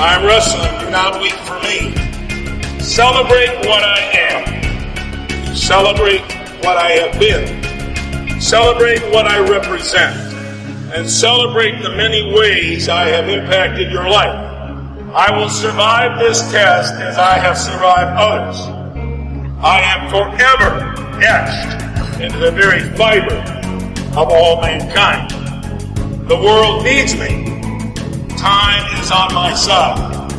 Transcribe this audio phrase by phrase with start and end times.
[0.00, 0.80] I'm wrestling.
[0.80, 1.92] Do not weep for me.
[2.80, 5.54] Celebrate what I am.
[5.54, 6.22] Celebrate
[6.64, 8.40] what I have been.
[8.40, 10.16] Celebrate what I represent.
[10.94, 14.34] And celebrate the many ways I have impacted your life.
[15.14, 18.58] I will survive this test as I have survived others.
[19.62, 23.36] I am forever etched into the very fiber
[24.18, 25.30] of all mankind.
[26.26, 27.59] The world needs me.
[28.40, 30.32] Time is on my side.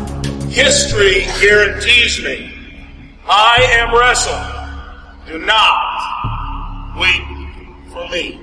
[0.50, 2.52] History guarantees me.
[3.30, 5.28] I am wrestling.
[5.28, 7.22] Do not wait
[7.92, 8.42] for me.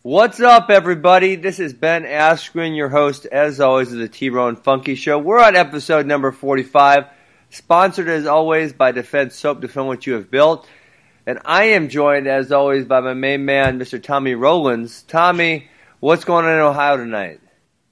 [0.00, 1.34] What's up, everybody?
[1.34, 5.18] This is Ben Askren, your host, as always, of the T-Bone Funky Show.
[5.18, 7.04] We're on episode number 45,
[7.50, 10.66] sponsored as always by Defense Soap, defend what you have built.
[11.26, 14.02] And I am joined, as always, by my main man, Mr.
[14.02, 15.02] Tommy Rowlands.
[15.02, 15.68] Tommy,
[16.00, 17.40] what's going on in Ohio tonight?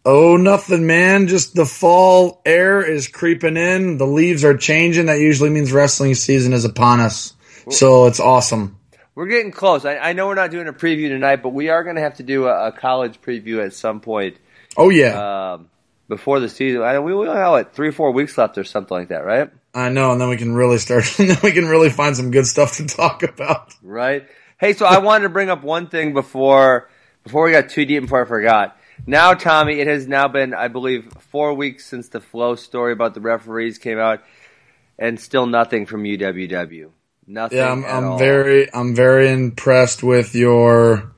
[0.04, 1.26] Oh, nothing, man.
[1.26, 3.98] Just the fall air is creeping in.
[3.98, 5.06] The leaves are changing.
[5.06, 7.34] That usually means wrestling season is upon us.
[7.70, 8.78] So it's awesome.
[9.14, 9.84] We're getting close.
[9.84, 12.18] I, I know we're not doing a preview tonight, but we are going to have
[12.18, 14.36] to do a, a, college preview at some point.
[14.76, 15.70] Oh yeah, um,
[16.08, 16.82] before the season.
[16.82, 19.24] I know we only have like three or four weeks left or something like that,
[19.24, 19.50] right?
[19.74, 21.04] I know, and then we can really start.
[21.18, 23.74] then we can really find some good stuff to talk about.
[23.82, 24.28] Right.
[24.58, 26.88] Hey, so I wanted to bring up one thing before
[27.24, 27.98] before we got too deep.
[27.98, 28.77] And before I forgot.
[29.06, 33.14] Now, Tommy, it has now been, I believe, four weeks since the Flow story about
[33.14, 34.22] the referees came out,
[34.98, 36.90] and still nothing from UWW.
[37.26, 37.58] Nothing.
[37.58, 41.12] Yeah, I'm, I'm very, I'm very impressed with your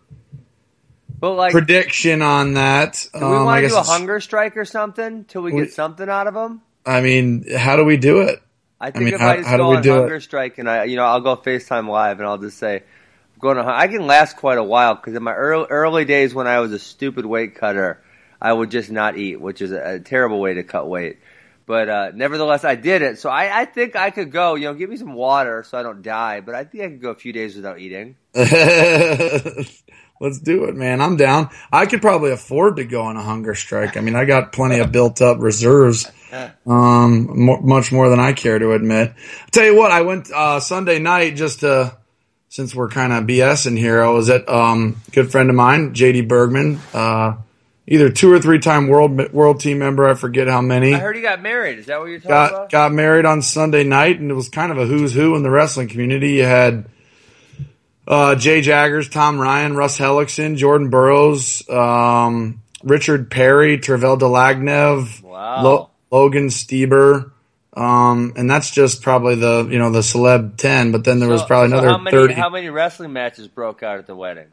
[1.20, 3.06] but like, prediction on that.
[3.12, 5.72] Do we um, want to do a hunger strike or something till we, we, get
[5.72, 6.62] something out of them?
[6.84, 8.42] I mean, how do we do it?
[8.80, 10.22] I think I mean, if how, I just go on hunger it?
[10.22, 12.82] strike and I, you know, I'll go FaceTime live and I'll just say,
[13.40, 13.66] going to.
[13.66, 16.72] I can last quite a while because in my early early days when I was
[16.72, 18.02] a stupid weight cutter,
[18.40, 21.18] I would just not eat, which is a, a terrible way to cut weight.
[21.66, 23.20] But uh, nevertheless, I did it.
[23.20, 24.56] So I, I, think I could go.
[24.56, 26.40] You know, give me some water so I don't die.
[26.40, 28.16] But I think I could go a few days without eating.
[28.34, 31.00] Let's do it, man.
[31.00, 31.48] I'm down.
[31.72, 33.96] I could probably afford to go on a hunger strike.
[33.96, 36.06] I mean, I got plenty of built up reserves,
[36.66, 39.14] um, more, much more than I care to admit.
[39.14, 41.96] I'll tell you what, I went uh, Sunday night just to,
[42.50, 44.02] since we're kind of BSing here.
[44.02, 46.80] I was at um, a good friend of mine, JD Bergman.
[46.92, 47.36] Uh,
[47.86, 50.06] either two or three time world world team member.
[50.06, 50.92] I forget how many.
[50.92, 51.78] I heard he got married.
[51.78, 52.70] Is that what you're talking got, about?
[52.70, 55.50] Got married on Sunday night, and it was kind of a who's who in the
[55.50, 56.32] wrestling community.
[56.32, 56.86] You had
[58.06, 65.62] uh, J Jaggers, Tom Ryan, Russ Hellickson, Jordan Burroughs, um, Richard Perry, Tervel Dlagnev, wow.
[65.62, 67.30] Lo- Logan Stieber.
[67.72, 71.32] Um, and that's just probably the you know the celeb ten, but then there so,
[71.34, 72.34] was probably so another how many, thirty.
[72.34, 74.48] How many wrestling matches broke out at the wedding?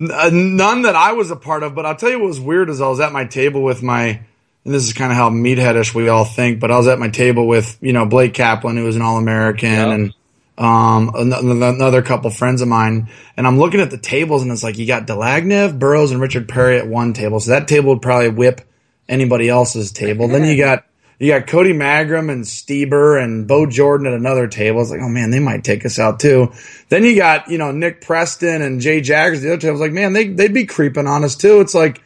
[0.00, 2.70] Uh, none that I was a part of, but I'll tell you what was weird
[2.70, 4.22] is I was at my table with my,
[4.64, 7.08] and this is kind of how meatheadish we all think, but I was at my
[7.08, 9.88] table with, you know, Blake Kaplan, who was an All American, yep.
[9.88, 10.14] and
[10.56, 14.78] um, another couple friends of mine, and I'm looking at the tables, and it's like
[14.78, 18.30] you got Dlagnev, Burroughs, and Richard Perry at one table, so that table would probably
[18.30, 18.62] whip
[19.06, 20.28] anybody else's table.
[20.28, 20.84] then you got
[21.20, 24.80] you got Cody Magram and Stieber and Bo Jordan at another table.
[24.80, 26.50] It's like, oh man, they might take us out too.
[26.88, 29.42] Then you got, you know, Nick Preston and J Jaggers.
[29.42, 29.72] The other table.
[29.72, 31.60] was like, man, they, they'd be creeping on us too.
[31.60, 32.02] It's like,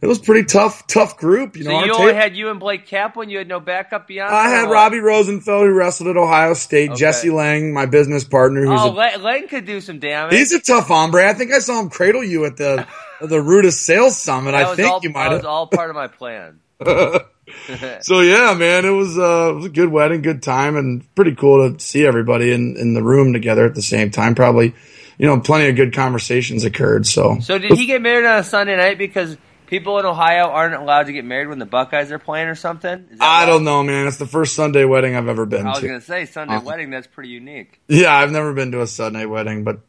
[0.00, 1.56] it was pretty tough, tough group.
[1.56, 3.30] You so know, you only had you and Blake Kaplan.
[3.30, 4.34] You had no backup beyond.
[4.34, 6.90] I had Robbie Rosenfeld who wrestled at Ohio State.
[6.90, 6.98] Okay.
[6.98, 8.64] Jesse Lang, my business partner.
[8.66, 10.34] Who's oh, a, Lang could do some damage.
[10.34, 11.24] He's a tough hombre.
[11.24, 12.84] I think I saw him cradle you at the
[13.20, 14.54] the Rudis Sales Summit.
[14.54, 15.30] I think all, you might have.
[15.30, 16.58] That was all part of my plan.
[18.00, 21.34] so yeah, man, it was uh, it was a good wedding, good time, and pretty
[21.34, 24.34] cool to see everybody in in the room together at the same time.
[24.34, 24.74] Probably,
[25.18, 27.06] you know, plenty of good conversations occurred.
[27.06, 29.36] So, so did he get married on a Sunday night because?
[29.66, 33.08] People in Ohio aren't allowed to get married when the Buckeyes are playing or something.
[33.20, 34.06] I don't know, man.
[34.06, 35.70] It's the first Sunday wedding I've ever been to.
[35.70, 36.90] I was gonna say Sunday uh wedding.
[36.90, 37.80] That's pretty unique.
[37.88, 39.80] Yeah, I've never been to a Sunday wedding, but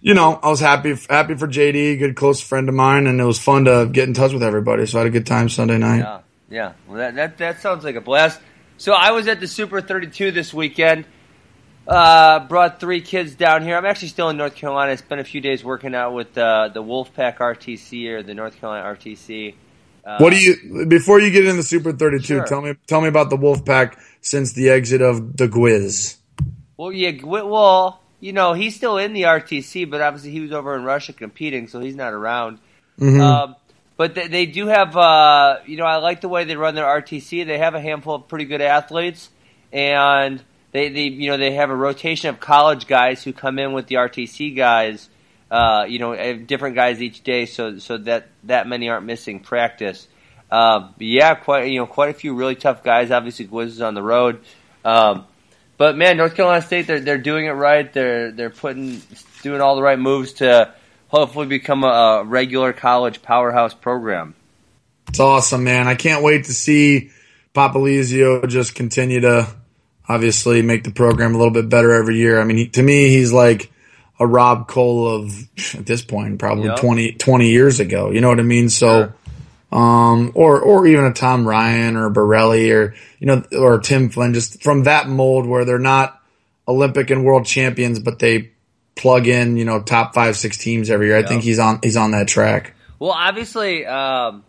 [0.00, 3.24] you know, I was happy happy for JD, good close friend of mine, and it
[3.24, 4.86] was fun to get in touch with everybody.
[4.86, 5.98] So I had a good time Sunday night.
[5.98, 6.20] Yeah.
[6.50, 8.40] Yeah, well, that, that that sounds like a blast.
[8.78, 11.04] So I was at the Super 32 this weekend.
[11.86, 13.76] Uh, brought three kids down here.
[13.76, 14.92] I'm actually still in North Carolina.
[14.92, 18.60] I spent a few days working out with uh, the Wolfpack RTC or the North
[18.60, 19.54] Carolina RTC.
[20.04, 22.24] Uh, what do you before you get in the Super 32?
[22.24, 22.44] Sure.
[22.44, 26.16] Tell me tell me about the Wolfpack since the exit of the Gwiz.
[26.76, 30.74] Well, yeah, well, you know he's still in the RTC, but obviously he was over
[30.76, 32.58] in Russia competing, so he's not around.
[32.98, 33.20] Mm-hmm.
[33.20, 33.56] Um,
[33.96, 36.84] but they, they do have, uh, you know, I like the way they run their
[36.84, 37.46] RTC.
[37.46, 39.28] They have a handful of pretty good athletes,
[39.72, 40.42] and
[40.72, 43.86] they, they you know, they have a rotation of college guys who come in with
[43.88, 45.08] the RTC guys.
[45.50, 50.06] Uh, you know, different guys each day, so so that that many aren't missing practice.
[50.50, 53.10] Um, yeah, quite you know quite a few really tough guys.
[53.10, 54.40] Obviously, Gwiz is on the road,
[54.84, 55.26] um,
[55.78, 57.90] but man, North Carolina State they're they're doing it right.
[57.90, 59.00] They're they're putting
[59.42, 60.74] doing all the right moves to
[61.06, 64.34] hopefully become a, a regular college powerhouse program.
[65.08, 65.88] It's awesome, man.
[65.88, 67.10] I can't wait to see
[67.54, 69.48] Popolizio just continue to
[70.06, 72.40] obviously make the program a little bit better every year.
[72.40, 73.70] I mean, he, to me, he's like
[74.18, 75.32] a Rob Koll of
[75.74, 76.80] at this point, probably yep.
[76.80, 78.10] 20, 20 years ago.
[78.10, 78.68] You know what I mean?
[78.68, 78.86] So.
[79.04, 79.14] Sure
[79.70, 84.34] um, or or even a Tom Ryan or Borrelli or you know or Tim Flynn,
[84.34, 86.20] just from that mold where they're not
[86.66, 88.52] Olympic and world champions, but they
[88.94, 91.18] plug in you know top five six teams every year.
[91.18, 92.74] I think he's on he's on that track.
[92.98, 94.42] Well, obviously, um,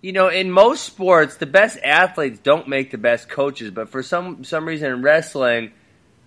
[0.00, 4.02] you know, in most sports, the best athletes don't make the best coaches, but for
[4.02, 5.72] some some reason in wrestling.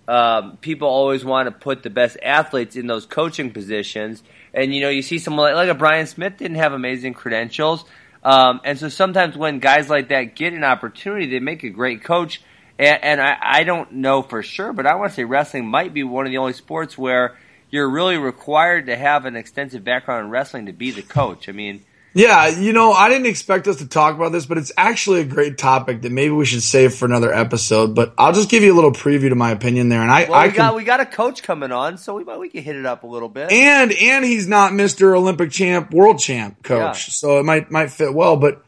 [0.08, 4.22] Um, people always want to put the best athletes in those coaching positions.
[4.54, 7.84] And you know, you see someone like, like a Brian Smith didn't have amazing credentials,
[8.22, 12.02] um, and so sometimes when guys like that get an opportunity, they make a great
[12.02, 12.42] coach.
[12.78, 15.94] And, and I, I don't know for sure, but I want to say wrestling might
[15.94, 17.36] be one of the only sports where
[17.70, 21.48] you're really required to have an extensive background in wrestling to be the coach.
[21.48, 24.72] I mean, yeah, you know, I didn't expect us to talk about this, but it's
[24.76, 27.94] actually a great topic that maybe we should save for another episode.
[27.94, 30.00] But I'll just give you a little preview to my opinion there.
[30.00, 32.48] And I, well, I we got we got a coach coming on, so we we
[32.48, 33.52] can hit it up a little bit.
[33.52, 37.12] And and he's not Mister Olympic champ, world champ coach, yeah.
[37.12, 38.36] so it might might fit well.
[38.36, 38.64] But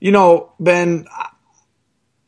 [0.00, 1.06] you know, Ben,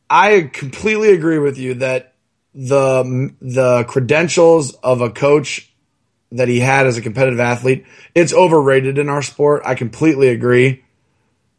[0.09, 2.13] I completely agree with you that
[2.53, 5.72] the the credentials of a coach
[6.33, 9.61] that he had as a competitive athlete, it's overrated in our sport.
[9.65, 10.83] I completely agree.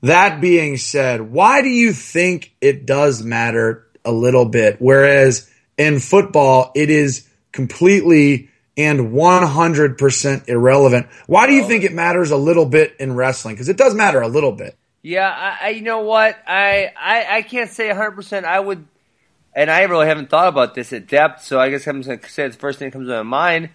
[0.02, 4.76] That being said, why do you think it does matter a little bit?
[4.80, 11.06] Whereas in football, it is completely and 100% irrelevant.
[11.26, 13.54] Why do you think it matters a little bit in wrestling?
[13.54, 14.76] Because it does matter a little bit.
[15.00, 16.36] Yeah, I, I you know what?
[16.46, 18.44] I, I, I can't say 100%.
[18.44, 18.84] I would,
[19.54, 22.28] and I really haven't thought about this at depth, so I guess I'm going to
[22.28, 23.70] say it's the first thing that comes to my mind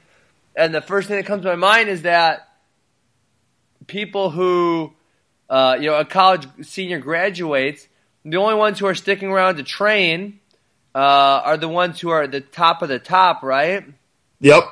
[0.59, 2.50] and the first thing that comes to my mind is that
[3.88, 4.94] people who,
[5.50, 7.88] uh, you know, a college senior graduates,
[8.25, 10.41] the only ones who are sticking around to train
[10.94, 11.00] uh,
[11.45, 13.85] are the ones who are at the top of the top, right?
[14.41, 14.63] Yep.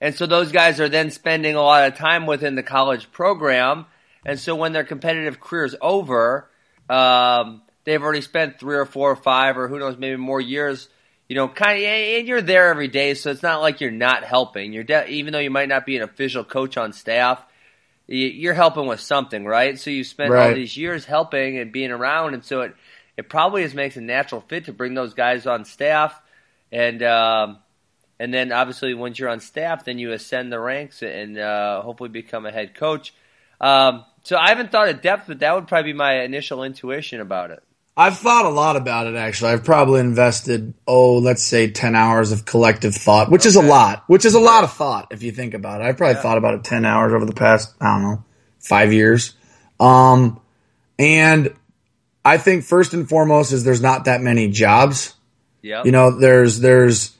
[0.00, 3.84] And so those guys are then spending a lot of time within the college program.
[4.24, 6.48] And so when their competitive career is over,
[6.88, 10.88] um, they've already spent three or four or five or who knows, maybe more years
[11.28, 14.24] you know, kind of, and you're there every day, so it's not like you're not
[14.24, 14.72] helping.
[14.72, 17.44] You're de- even though you might not be an official coach on staff,
[18.06, 19.78] you're helping with something, right?
[19.78, 20.48] So you spent right.
[20.48, 22.74] all these years helping and being around, and so it
[23.18, 26.18] it probably just makes a natural fit to bring those guys on staff,
[26.72, 27.58] and um,
[28.18, 32.08] and then obviously once you're on staff, then you ascend the ranks and uh, hopefully
[32.08, 33.12] become a head coach.
[33.60, 37.20] Um, so I haven't thought of depth, but that would probably be my initial intuition
[37.20, 37.62] about it.
[37.98, 39.50] I've thought a lot about it actually.
[39.50, 43.48] I've probably invested, oh, let's say 10 hours of collective thought, which okay.
[43.48, 45.84] is a lot, which is a lot of thought if you think about it.
[45.84, 46.22] I've probably yeah.
[46.22, 48.24] thought about it 10 hours over the past, I don't know,
[48.60, 49.34] five years.
[49.80, 50.40] Um,
[50.96, 51.52] and
[52.24, 55.16] I think first and foremost is there's not that many jobs.
[55.60, 55.82] Yeah.
[55.84, 57.16] You know, there's, there's,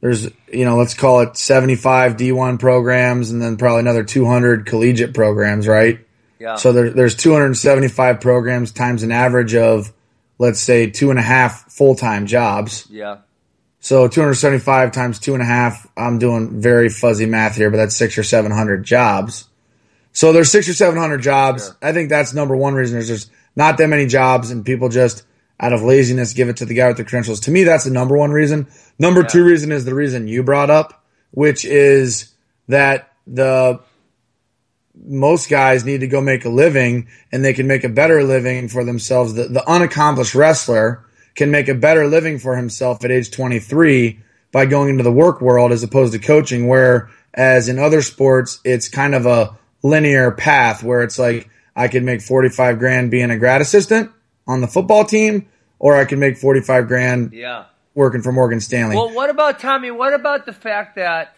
[0.00, 5.12] there's, you know, let's call it 75 D1 programs and then probably another 200 collegiate
[5.12, 6.00] programs, right?
[6.38, 6.54] Yeah.
[6.54, 9.92] So there, there's 275 programs times an average of
[10.42, 12.88] let's say two and a half full time jobs.
[12.90, 13.18] Yeah.
[13.78, 17.94] So 275 times two and a half, I'm doing very fuzzy math here, but that's
[17.94, 19.48] six or 700 jobs.
[20.10, 21.66] So there's six or 700 jobs.
[21.66, 21.76] Sure.
[21.80, 22.96] I think that's number one reason.
[22.96, 25.22] There's just not that many jobs and people just
[25.60, 27.38] out of laziness give it to the guy with the credentials.
[27.40, 28.66] To me, that's the number one reason.
[28.98, 29.28] Number yeah.
[29.28, 32.34] two reason is the reason you brought up, which is
[32.66, 33.78] that the
[34.94, 38.68] most guys need to go make a living and they can make a better living
[38.68, 39.34] for themselves.
[39.34, 44.20] The, the unaccomplished wrestler can make a better living for himself at age 23
[44.52, 48.88] by going into the work world as opposed to coaching, whereas in other sports, it's
[48.88, 53.38] kind of a linear path where it's like, I could make 45 grand being a
[53.38, 54.10] grad assistant
[54.46, 57.64] on the football team, or I could make 45 grand yeah.
[57.94, 58.94] working for Morgan Stanley.
[58.94, 59.90] Well, what about Tommy?
[59.90, 61.34] What about the fact that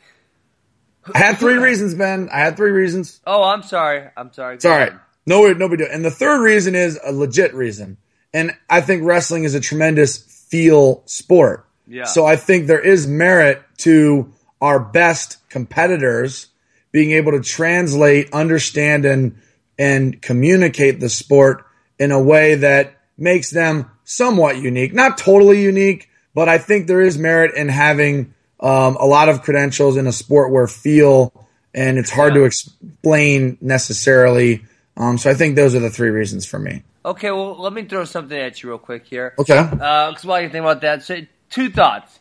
[1.12, 2.28] I had three reasons, Ben.
[2.32, 3.20] I had three reasons.
[3.26, 4.08] Oh, I'm sorry.
[4.16, 4.56] I'm sorry.
[4.56, 4.92] It's all right.
[5.26, 5.88] No, no big deal.
[5.90, 7.96] And the third reason is a legit reason.
[8.32, 11.66] And I think wrestling is a tremendous feel sport.
[11.86, 12.04] Yeah.
[12.04, 16.48] So I think there is merit to our best competitors
[16.92, 19.36] being able to translate, understand, and
[19.78, 21.66] and communicate the sport
[21.98, 24.94] in a way that makes them somewhat unique.
[24.94, 28.33] Not totally unique, but I think there is merit in having
[28.64, 31.32] um, a lot of credentials in a sport where feel
[31.74, 32.40] and it's hard yeah.
[32.40, 34.64] to explain necessarily.
[34.96, 36.82] Um, so I think those are the three reasons for me.
[37.04, 39.34] Okay, well, let me throw something at you real quick here.
[39.38, 39.62] Okay.
[39.62, 41.18] Because uh, while you think about that, so
[41.50, 42.18] two thoughts.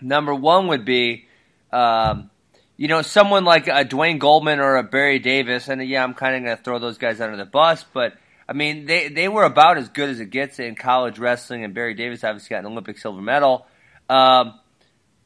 [0.00, 1.26] Number one would be,
[1.72, 2.30] um,
[2.76, 6.36] you know, someone like a Duane Goldman or a Barry Davis, and yeah, I'm kind
[6.36, 8.14] of going to throw those guys under the bus, but
[8.48, 11.72] I mean, they they were about as good as it gets in college wrestling, and
[11.74, 13.66] Barry Davis obviously got an Olympic silver medal.
[14.08, 14.58] Um,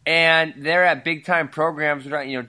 [0.08, 2.46] and they're at big time programs, you know,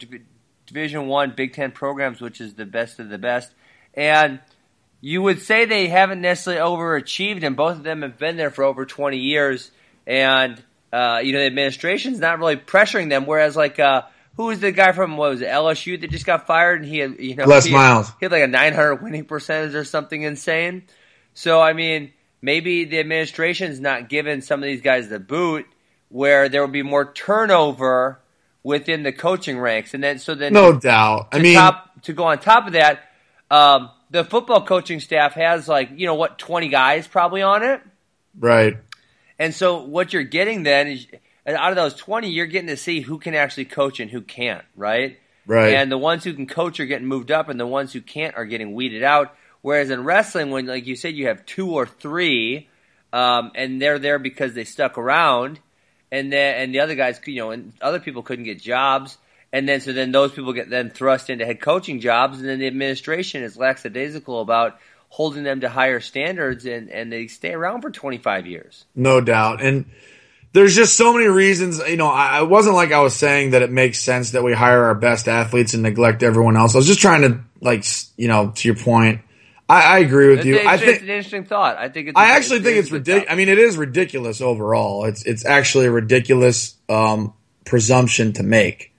[0.66, 3.52] Division One, Big Ten programs, which is the best of the best.
[3.94, 4.40] And
[5.02, 8.64] you would say they haven't necessarily overachieved, and both of them have been there for
[8.64, 9.72] over 20 years.
[10.08, 10.64] And
[10.94, 13.26] uh, you know, the administration's not really pressuring them.
[13.26, 14.04] Whereas, like, uh,
[14.38, 17.00] who was the guy from what was it, LSU that just got fired, and he
[17.00, 18.08] had you know Les he Miles.
[18.22, 20.84] He had like a 900 winning percentage or something insane.
[21.34, 25.66] So I mean, maybe the administration's not giving some of these guys the boot,
[26.10, 28.20] where there will be more turnover
[28.64, 31.30] within the coaching ranks, and then so then no to, doubt.
[31.32, 33.04] I mean, top, to go on top of that,
[33.50, 37.82] um, the football coaching staff has like you know what 20 guys probably on it,
[38.38, 38.78] right?
[39.38, 41.08] And so what you're getting then is
[41.48, 44.66] out of those 20, you're getting to see who can actually coach and who can't,
[44.76, 45.18] right?
[45.48, 45.74] Right.
[45.74, 48.36] And the ones who can coach are getting moved up, and the ones who can't
[48.36, 49.36] are getting weeded out.
[49.62, 52.70] Whereas in wrestling, when like you said, you have two or three,
[53.12, 55.60] um, and they're there because they stuck around,
[56.12, 59.18] and then and the other guys, you know, and other people couldn't get jobs,
[59.52, 62.60] and then so then those people get then thrust into head coaching jobs, and then
[62.60, 67.82] the administration is lackadaisical about holding them to higher standards, and and they stay around
[67.82, 68.86] for 25 years.
[68.96, 69.86] No doubt, and
[70.54, 71.80] there's just so many reasons.
[71.80, 74.54] You know, I, it wasn't like I was saying that it makes sense that we
[74.54, 76.74] hire our best athletes and neglect everyone else.
[76.76, 77.86] I was just trying to, like,
[78.18, 79.22] you know, to your point.
[79.70, 80.60] I, I agree with it's, you.
[80.68, 81.78] I think it's an interesting thought.
[81.78, 82.10] I think.
[82.10, 83.32] It's I actually think it's ridiculous.
[83.32, 85.06] I mean, it is ridiculous overall.
[85.06, 87.34] It's it's actually a ridiculous um,
[87.66, 88.94] presumption to make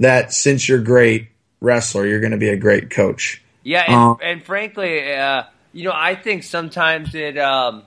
[0.00, 1.28] that since you're a great
[1.60, 3.42] wrestler, you're going to be a great coach.
[3.62, 7.84] Yeah, and, um, and frankly, uh, you know, I think sometimes it, um,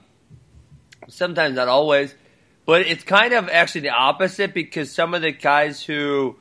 [1.08, 2.14] sometimes not always
[2.68, 6.36] but it's kind of actually the opposite because some of the guys who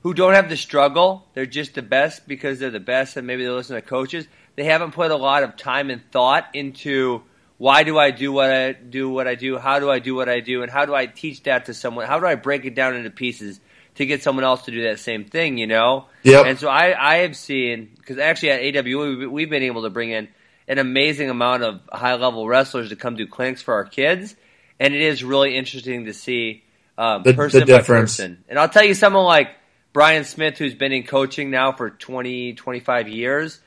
[0.00, 3.44] who don't have the struggle, they're just the best because they're the best and maybe
[3.44, 4.26] they listen to coaches.
[4.58, 7.22] They haven't put a lot of time and thought into
[7.56, 9.56] why do I do what I do what I do?
[9.56, 10.62] How do I do what I do?
[10.62, 12.06] And how do I teach that to someone?
[12.06, 13.60] How do I break it down into pieces
[13.94, 16.06] to get someone else to do that same thing, you know?
[16.22, 16.46] Yep.
[16.46, 20.10] And so I, I have seen, because actually at AW, we've been able to bring
[20.10, 20.28] in
[20.68, 24.36] an amazing amount of high level wrestlers to come do clinics for our kids
[24.80, 26.62] and it is really interesting to see
[26.96, 28.16] um, the, person the by difference.
[28.16, 28.44] person.
[28.48, 29.50] And I'll tell you, someone like
[29.92, 33.60] Brian Smith, who's been in coaching now for 20, 25 years,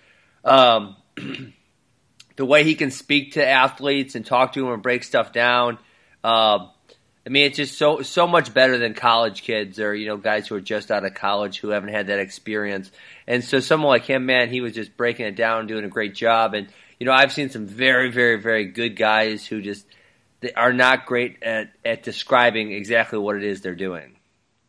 [0.44, 0.96] um,
[2.36, 5.78] the way he can speak to athletes and talk to them and break stuff down.
[6.24, 6.68] Uh,
[7.26, 10.48] I mean, it's just so so much better than college kids or you know guys
[10.48, 12.92] who are just out of college who haven't had that experience.
[13.28, 16.16] And so someone like him, man, he was just breaking it down, doing a great
[16.16, 16.56] job.
[16.56, 16.68] And
[17.00, 19.86] you know, I've seen some very, very, very good guys who just
[20.56, 24.16] are not great at, at describing exactly what it is they're doing.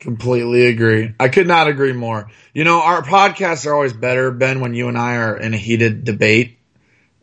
[0.03, 1.15] Completely agree.
[1.21, 2.29] I could not agree more.
[2.53, 5.57] You know, our podcasts are always better, Ben, when you and I are in a
[5.57, 6.59] heated debate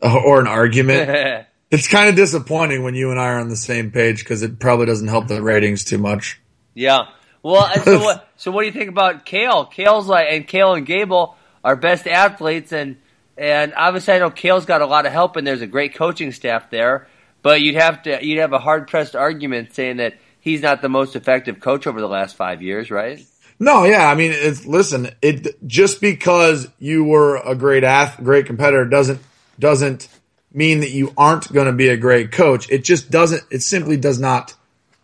[0.02, 1.46] uh, or an argument.
[1.70, 4.58] it's kind of disappointing when you and I are on the same page because it
[4.58, 6.40] probably doesn't help the ratings too much.
[6.72, 7.08] Yeah.
[7.42, 8.26] Well, so what?
[8.40, 9.70] So what do you think about Cael?
[9.70, 12.96] Cael's like, and Cael and Gable are best athletes, and
[13.36, 16.32] and obviously I know Cael's got a lot of help, and there's a great coaching
[16.32, 17.06] staff there.
[17.42, 20.88] But you'd have to you'd have a hard pressed argument saying that he's not the
[20.88, 23.24] most effective coach over the last five years, right?
[23.62, 25.10] No, yeah, I mean, it's listen.
[25.20, 29.20] It just because you were a great ath, great competitor doesn't
[29.58, 30.08] doesn't
[30.50, 32.70] mean that you aren't going to be a great coach.
[32.70, 33.42] It just doesn't.
[33.50, 34.54] It simply does not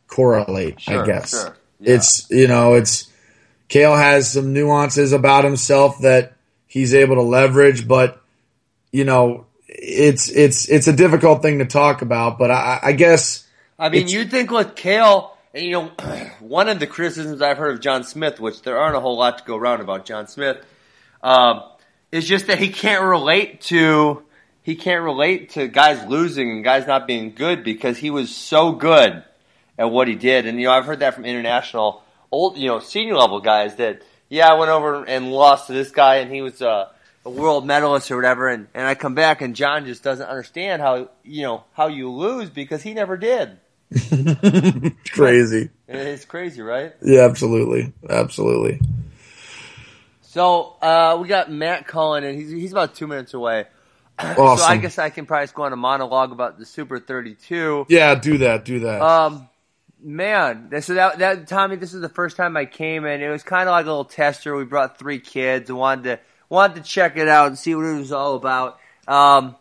[0.08, 0.80] correlate.
[0.80, 1.56] Sure, I guess sure.
[1.80, 1.94] yeah.
[1.96, 3.12] it's you know it's
[3.68, 6.32] Cael has some nuances about himself that
[6.66, 8.22] he's able to leverage, but
[8.90, 13.45] you know it's it's it's a difficult thing to talk about, but I, I guess.
[13.78, 15.92] I mean, you'd think with Cael, you know,
[16.40, 19.38] one of the criticisms I've heard of John Smith, which there aren't a whole lot
[19.38, 20.58] to go around about John Smith,
[21.22, 21.62] um,
[22.10, 24.22] is just that he can't relate to
[24.62, 28.72] he can't relate to guys losing and guys not being good because he was so
[28.72, 29.22] good
[29.78, 30.46] at what he did.
[30.46, 32.02] And you know, I've heard that from international
[32.32, 35.90] old, you know, senior level guys that yeah, I went over and lost to this
[35.90, 36.88] guy and he was uh
[37.24, 40.80] a world medalist or whatever, and, and I come back and John just doesn't understand
[40.80, 43.58] how you know how you lose because he never did.
[45.10, 45.70] crazy.
[45.88, 46.92] It's crazy, right?
[47.02, 48.80] Yeah, absolutely, absolutely.
[50.22, 53.66] So uh, we got Matt calling, and he's he's about two minutes away.
[54.18, 54.58] Awesome.
[54.58, 57.86] so I guess I can probably go on a monologue about the Super Thirty Two.
[57.88, 59.00] Yeah, do that, do that.
[59.00, 59.48] Um,
[60.02, 63.22] man, so that that Tommy, this is the first time I came in.
[63.22, 64.54] It was kind of like a little tester.
[64.56, 67.86] We brought three kids and wanted to wanted to check it out and see what
[67.86, 68.78] it was all about.
[69.06, 69.56] Um,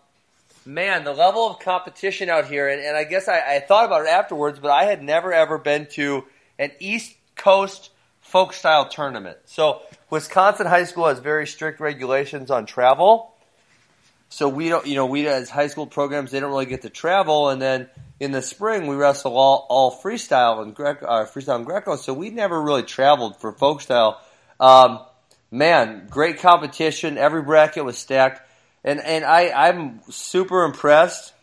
[0.67, 4.01] Man, the level of competition out here, and, and I guess I, I thought about
[4.01, 6.25] it afterwards, but I had never ever been to
[6.57, 7.91] an East Coast
[8.21, 9.37] folk style tournament.
[9.45, 13.35] So Wisconsin high school has very strict regulations on travel.
[14.29, 16.89] So we don't, you know, we as high school programs, they don't really get to
[16.89, 17.49] travel.
[17.49, 17.87] And then
[18.19, 21.95] in the spring, we wrestle all, all freestyle and Greco, uh, freestyle and Greco.
[21.95, 24.19] So we never really traveled for folk style.
[24.59, 24.99] Um,
[25.51, 27.17] man, great competition.
[27.17, 28.41] Every bracket was stacked.
[28.85, 31.33] And, and I, I'm super impressed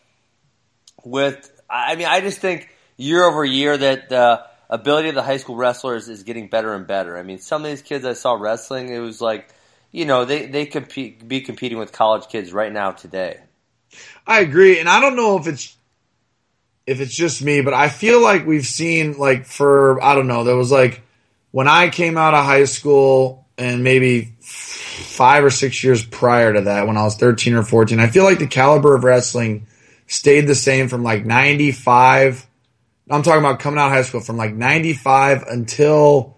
[1.03, 5.37] with, I mean, I just think year over year that, the ability of the high
[5.37, 7.17] school wrestlers is getting better and better.
[7.17, 9.47] I mean, some of these kids I saw wrestling, it was like,
[9.91, 13.39] you know, they they compete be competing with college kids right now today.
[14.25, 15.77] I agree, and I don't know if it's
[16.87, 20.43] if it's just me, but I feel like we've seen like for I don't know,
[20.43, 21.01] there was like
[21.51, 24.33] when I came out of high school and maybe
[24.93, 28.23] five or six years prior to that, when I was thirteen or fourteen, I feel
[28.23, 29.67] like the caliber of wrestling
[30.07, 32.47] stayed the same from like ninety five
[33.09, 36.37] I'm talking about coming out of high school from like 95 until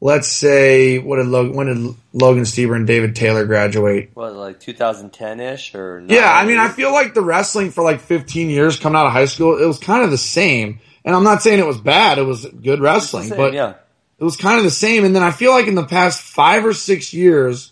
[0.00, 4.10] let's say what did Logan, when did Logan Stieber and David Taylor graduate?
[4.14, 6.32] What like 2010 ish or yeah?
[6.32, 9.26] I mean, I feel like the wrestling for like 15 years coming out of high
[9.26, 10.80] school, it was kind of the same.
[11.04, 13.74] And I'm not saying it was bad; it was good wrestling, same, but yeah.
[14.18, 15.06] it was kind of the same.
[15.06, 17.69] And then I feel like in the past five or six years,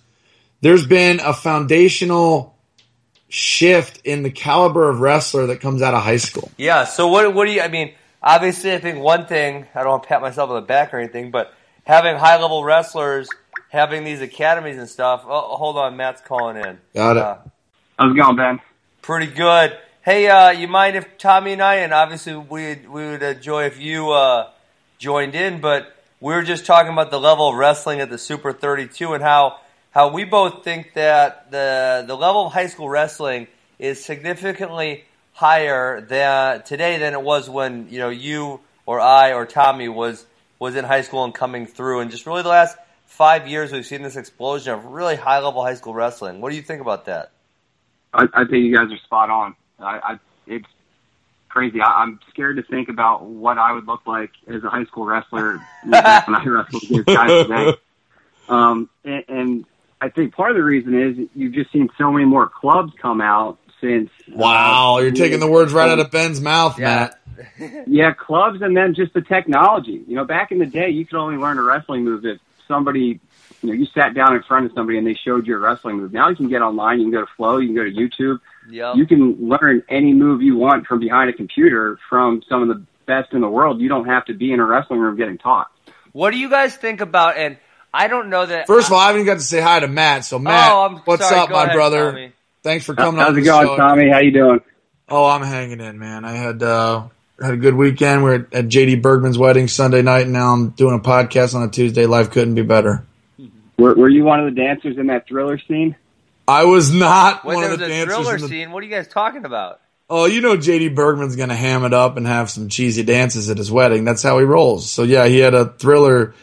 [0.60, 2.56] there's been a foundational
[3.28, 6.50] shift in the caliber of wrestler that comes out of high school.
[6.56, 6.84] Yeah.
[6.84, 7.34] So what?
[7.34, 7.60] What do you?
[7.60, 10.66] I mean obviously, I think one thing, I don't want to pat myself on the
[10.66, 11.52] back or anything, but
[11.84, 13.28] having high level wrestlers,
[13.70, 15.24] having these academies and stuff.
[15.26, 16.78] Oh, hold on, Matt's calling in.
[16.94, 17.22] Got it.
[17.22, 17.36] Uh,
[17.98, 18.60] How's it going, Ben?
[19.02, 19.76] Pretty good.
[20.02, 23.80] Hey, uh, you mind if Tommy and I, and obviously we we would enjoy if
[23.80, 24.50] you uh,
[24.98, 28.52] joined in, but we were just talking about the level of wrestling at the Super
[28.52, 29.58] 32 and how
[29.90, 33.46] how we both think that the the level of high school wrestling
[33.78, 39.46] is significantly higher than today than it was when you know you or I or
[39.46, 40.26] Tommy was
[40.58, 43.86] was in high school and coming through, and just really the last five years we've
[43.86, 46.40] seen this explosion of really high level high school wrestling.
[46.40, 47.30] What do you think about that?
[48.12, 49.54] I, I think you guys are spot on.
[49.78, 50.66] I, I it's
[51.48, 51.80] crazy.
[51.80, 55.06] I, I'm scared to think about what I would look like as a high school
[55.06, 57.74] wrestler when I wrestled against guys today.
[58.48, 59.64] Um, and, and
[60.00, 63.20] I think part of the reason is you've just seen so many more clubs come
[63.20, 64.10] out since.
[64.28, 67.10] Wow, uh, you're taking the words right out of Ben's mouth, yeah.
[67.58, 67.86] Matt.
[67.86, 70.02] yeah, clubs and then just the technology.
[70.06, 73.20] You know, back in the day, you could only learn a wrestling move if somebody,
[73.62, 75.96] you know, you sat down in front of somebody and they showed you a wrestling
[75.96, 76.12] move.
[76.12, 78.40] Now you can get online, you can go to Flow, you can go to YouTube.
[78.70, 78.96] Yep.
[78.96, 82.84] You can learn any move you want from behind a computer from some of the
[83.06, 83.80] best in the world.
[83.80, 85.70] You don't have to be in a wrestling room getting taught.
[86.12, 87.56] What do you guys think about and
[87.92, 88.66] I don't know that.
[88.66, 90.24] First of all, I haven't got to say hi to Matt.
[90.24, 92.10] So Matt, oh, what's sorry, up, my ahead, brother?
[92.12, 92.32] Tommy.
[92.62, 93.34] Thanks for coming How's on.
[93.34, 93.76] How's it going, show.
[93.76, 94.10] Tommy?
[94.10, 94.60] How you doing?
[95.08, 96.24] Oh, I'm hanging in, man.
[96.24, 97.08] I had uh,
[97.40, 98.24] had a good weekend.
[98.24, 101.62] We are at JD Bergman's wedding Sunday night, and now I'm doing a podcast on
[101.62, 102.06] a Tuesday.
[102.06, 103.06] Life couldn't be better.
[103.78, 105.96] Were, were you one of the dancers in that thriller scene?
[106.46, 108.14] I was not Wait, one of the dancers.
[108.14, 108.70] Thriller in the scene.
[108.72, 109.80] What are you guys talking about?
[110.10, 113.58] Oh, you know JD Bergman's gonna ham it up and have some cheesy dances at
[113.58, 114.04] his wedding.
[114.04, 114.90] That's how he rolls.
[114.90, 116.34] So yeah, he had a thriller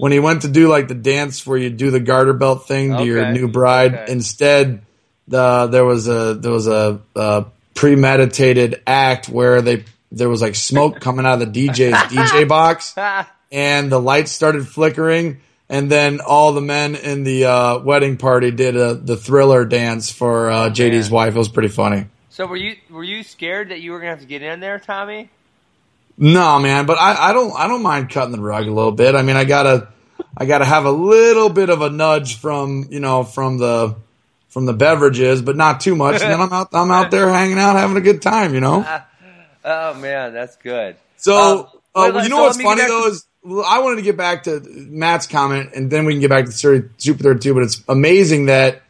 [0.00, 2.96] when he went to do like the dance where you do the garter belt thing
[2.96, 3.94] to your new bride.
[3.94, 4.12] Okay.
[4.12, 4.80] Instead,
[5.28, 10.54] the there was a there was a, a premeditated act where they there was like
[10.54, 12.94] smoke coming out of the DJ's DJ box,
[13.52, 18.50] and the lights started flickering, and then all the men in the uh, wedding party
[18.50, 21.34] did a, the thriller dance for uh, JD's wife.
[21.34, 22.06] It was pretty funny.
[22.30, 24.78] So were you were you scared that you were gonna have to get in there,
[24.78, 25.28] Tommy?
[26.22, 29.14] No, man, but I, I don't I don't mind cutting the rug a little bit.
[29.14, 29.88] I mean, I gotta
[30.36, 33.96] I gotta have a little bit of a nudge from you know from the
[34.48, 36.20] from the beverages, but not too much.
[36.20, 38.84] And then I'm out, I'm out there hanging out, having a good time, you know.
[39.64, 40.96] oh man, that's good.
[41.16, 44.42] So, uh, uh, you know so what's funny though is I wanted to get back
[44.42, 47.54] to Matt's comment, and then we can get back to Super Thirty Two.
[47.54, 48.82] But it's amazing that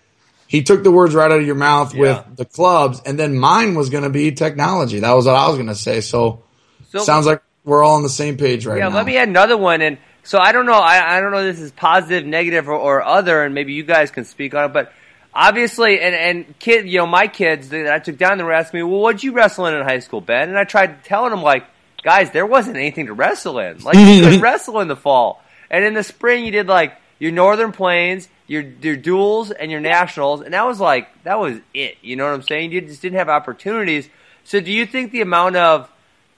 [0.48, 2.00] he took the words right out of your mouth yeah.
[2.00, 4.98] with the clubs, and then mine was going to be technology.
[4.98, 6.00] That was what I was going to say.
[6.00, 6.42] So,
[6.90, 8.96] so, sounds like we're all on the same page right yeah, now.
[8.96, 9.80] let me add another one.
[9.82, 10.72] And so I don't know.
[10.72, 13.84] I, I don't know if this is positive, negative, or, or other, and maybe you
[13.84, 14.72] guys can speak on it.
[14.72, 14.92] But
[15.32, 18.80] obviously, and and kid, you know, my kids that I took down, they were asking
[18.80, 21.42] me, "Well, what'd you wrestle in in high school, Ben?" And I tried telling them,
[21.42, 21.64] like,
[22.02, 23.78] guys, there wasn't anything to wrestle in.
[23.82, 27.32] Like, you could wrestle in the fall, and in the spring, you did like your
[27.32, 31.98] Northern Plains, your your duels and your nationals, and that was like that was it.
[32.02, 32.72] You know what I'm saying?
[32.72, 34.08] You just didn't have opportunities.
[34.44, 35.90] So, do you think the amount of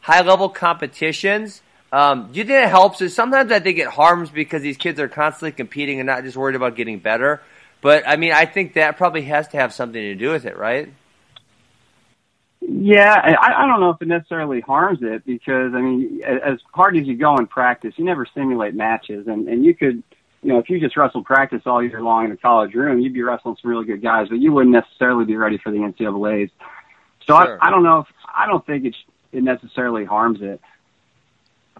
[0.02, 1.62] high level competitions?
[1.90, 3.14] Um, do you think it helps?
[3.14, 6.56] Sometimes I think it harms because these kids are constantly competing and not just worried
[6.56, 7.40] about getting better.
[7.80, 10.56] But I mean, I think that probably has to have something to do with it,
[10.56, 10.92] right?
[12.60, 16.96] Yeah, I, I don't know if it necessarily harms it because I mean, as hard
[16.96, 20.02] as you go in practice, you never simulate matches, and and you could,
[20.42, 23.14] you know, if you just wrestle practice all year long in a college room, you'd
[23.14, 26.52] be wrestling some really good guys, but you wouldn't necessarily be ready for the NCAA's.
[27.26, 27.58] So sure.
[27.60, 28.94] I, I don't know if I don't think it
[29.32, 30.60] it necessarily harms it.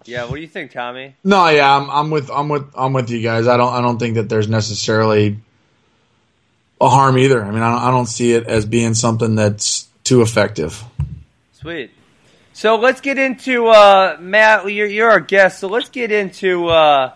[0.05, 1.15] Yeah, what do you think, Tommy?
[1.23, 3.47] No, yeah, I'm, I'm with I'm with I'm with you guys.
[3.47, 5.39] I don't I don't think that there's necessarily
[6.81, 7.43] a harm either.
[7.43, 10.83] I mean, I don't, I don't see it as being something that's too effective.
[11.53, 11.91] Sweet.
[12.51, 14.71] So let's get into uh, Matt.
[14.71, 17.13] You're, you're our guest, so let's get into uh,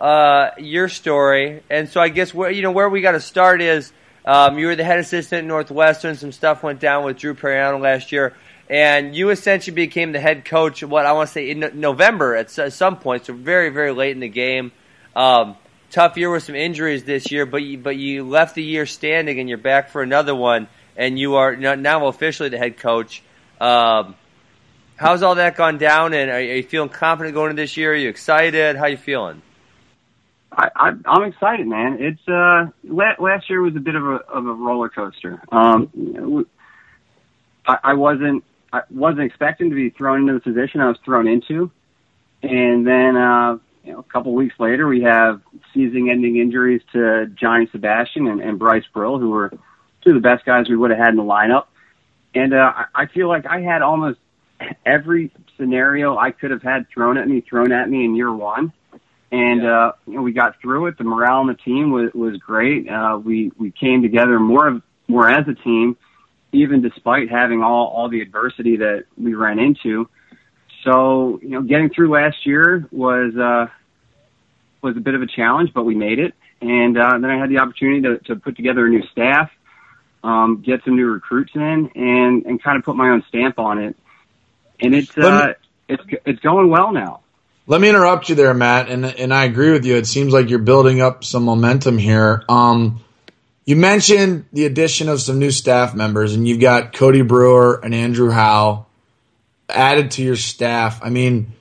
[0.00, 1.62] uh, your story.
[1.70, 3.92] And so I guess where you know where we got to start is
[4.24, 6.16] um, you were the head assistant at Northwestern.
[6.16, 8.34] Some stuff went down with Drew Pariano last year,
[8.70, 10.82] and you essentially became the head coach.
[10.82, 14.20] What I want to say in November at some point, so very very late in
[14.20, 14.72] the game.
[15.14, 15.56] Um,
[15.90, 19.38] tough year with some injuries this year, but you, but you left the year standing,
[19.40, 20.68] and you're back for another one
[21.00, 23.22] and you are now officially the head coach.
[23.58, 24.14] Um,
[24.96, 26.12] how's all that gone down?
[26.12, 27.92] And are, you feeling confident going into this year?
[27.92, 28.76] Are you excited?
[28.76, 29.40] How you feeling?
[30.52, 31.98] I, I'm excited, man.
[32.00, 35.40] It's uh, last year was a bit of a of a roller coaster.
[35.50, 36.44] Um,
[37.66, 41.26] I, I wasn't I wasn't expecting to be thrown into the position I was thrown
[41.26, 41.70] into,
[42.42, 45.40] and then uh, you know, a couple weeks later, we have
[45.74, 49.50] season-ending injuries to Johnny Sebastian and, and Bryce Brill, who were
[50.02, 51.66] two of the best guys we would have had in the lineup.
[52.34, 54.18] And uh, I feel like I had almost
[54.84, 58.72] every scenario I could have had thrown at me, thrown at me in year one.
[59.32, 59.86] And yeah.
[59.86, 60.98] uh, you know, we got through it.
[60.98, 62.88] The morale on the team was was great.
[62.88, 65.96] Uh, we we came together more of more as a team,
[66.52, 70.08] even despite having all all the adversity that we ran into.
[70.84, 73.66] So you know, getting through last year was uh,
[74.82, 76.34] was a bit of a challenge, but we made it.
[76.62, 79.50] And uh, then I had the opportunity to, to put together a new staff
[80.22, 83.78] um, get some new recruits in, and and kind of put my own stamp on
[83.78, 83.96] it.
[84.80, 85.54] And it's uh,
[85.88, 87.20] it's it's going well now.
[87.66, 89.96] Let me interrupt you there, Matt, and and I agree with you.
[89.96, 92.42] It seems like you're building up some momentum here.
[92.48, 93.00] Um,
[93.70, 97.94] you mentioned the addition of some new staff members, and you've got Cody Brewer and
[97.94, 98.86] Andrew Howe
[99.68, 100.98] added to your staff.
[101.04, 101.52] I mean,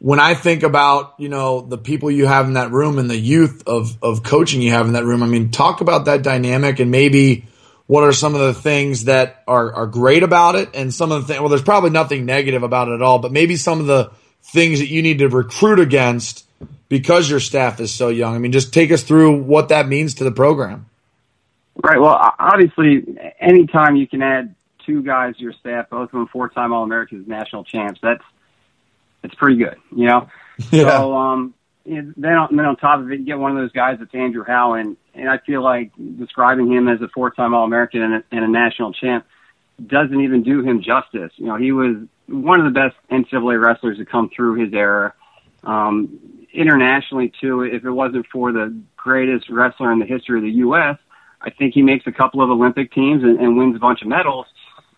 [0.00, 3.16] when I think about you know the people you have in that room and the
[3.16, 6.80] youth of of coaching you have in that room, I mean, talk about that dynamic
[6.80, 7.46] and maybe
[7.86, 11.22] what are some of the things that are, are great about it and some of
[11.22, 13.86] the things, well, there's probably nothing negative about it at all, but maybe some of
[13.86, 14.10] the
[14.42, 16.44] things that you need to recruit against
[16.90, 18.34] because your staff is so young.
[18.34, 20.84] I mean, just take us through what that means to the program.
[21.82, 22.00] Right.
[22.00, 23.04] Well, obviously,
[23.40, 27.64] anytime you can add two guys to your staff, both of them four-time All-Americans, national
[27.64, 28.22] champs, that's
[29.22, 30.28] it's pretty good, you know.
[30.72, 30.98] Yeah.
[30.98, 31.54] So, um,
[31.86, 34.42] then on, then on top of it, you get one of those guys that's Andrew
[34.44, 38.44] Howe, and, and I feel like describing him as a four-time All-American and a, and
[38.44, 39.24] a national champ
[39.86, 41.30] doesn't even do him justice.
[41.36, 45.14] You know, he was one of the best NCAA wrestlers to come through his era.
[45.62, 46.18] Um,
[46.52, 50.98] internationally too, if it wasn't for the greatest wrestler in the history of the U.S.,
[51.40, 54.08] I think he makes a couple of Olympic teams and, and wins a bunch of
[54.08, 54.46] medals.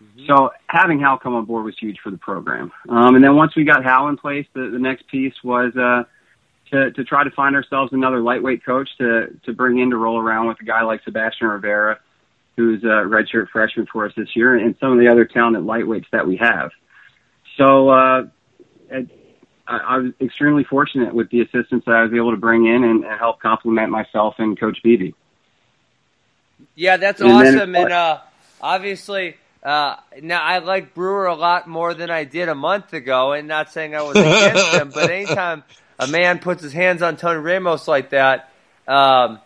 [0.01, 0.25] Mm-hmm.
[0.27, 2.71] So having Howe come on board was huge for the program.
[2.89, 6.03] Um, and then once we got Howe in place, the, the next piece was, uh,
[6.71, 10.19] to, to try to find ourselves another lightweight coach to, to bring in to roll
[10.19, 11.99] around with a guy like Sebastian Rivera,
[12.55, 16.05] who's a redshirt freshman for us this year, and some of the other talented lightweights
[16.11, 16.71] that we have.
[17.57, 18.23] So uh,
[18.91, 19.07] I,
[19.67, 23.03] I was extremely fortunate with the assistance that I was able to bring in and,
[23.03, 25.11] and help complement myself and Coach Beebe.
[26.81, 27.73] Yeah, that's and awesome.
[27.73, 28.21] Then, and uh,
[28.59, 33.33] obviously, uh, now I like Brewer a lot more than I did a month ago,
[33.33, 35.63] and not saying I was against him, but anytime
[35.99, 38.49] a man puts his hands on Tony Ramos like that,
[38.87, 39.37] um,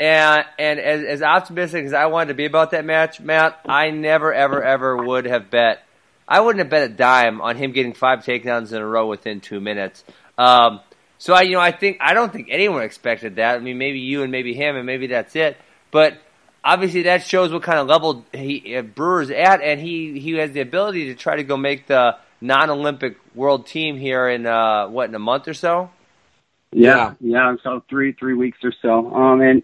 [0.00, 3.90] and and as, as optimistic as I wanted to be about that match, Matt, I
[3.90, 5.82] never ever ever would have bet.
[6.26, 9.42] I wouldn't have bet a dime on him getting five takedowns in a row within
[9.42, 10.04] two minutes.
[10.38, 10.80] Um,
[11.18, 13.56] so I, you know, I think I don't think anyone expected that.
[13.56, 15.58] I mean, maybe you and maybe him, and maybe that's it.
[15.90, 16.18] But
[16.64, 20.52] obviously, that shows what kind of level he uh, Brewer's at, and he he has
[20.52, 25.08] the ability to try to go make the non-Olympic world team here in uh, what
[25.08, 25.90] in a month or so.
[26.72, 27.56] Yeah, yeah.
[27.62, 29.12] So three three weeks or so.
[29.14, 29.62] Um, and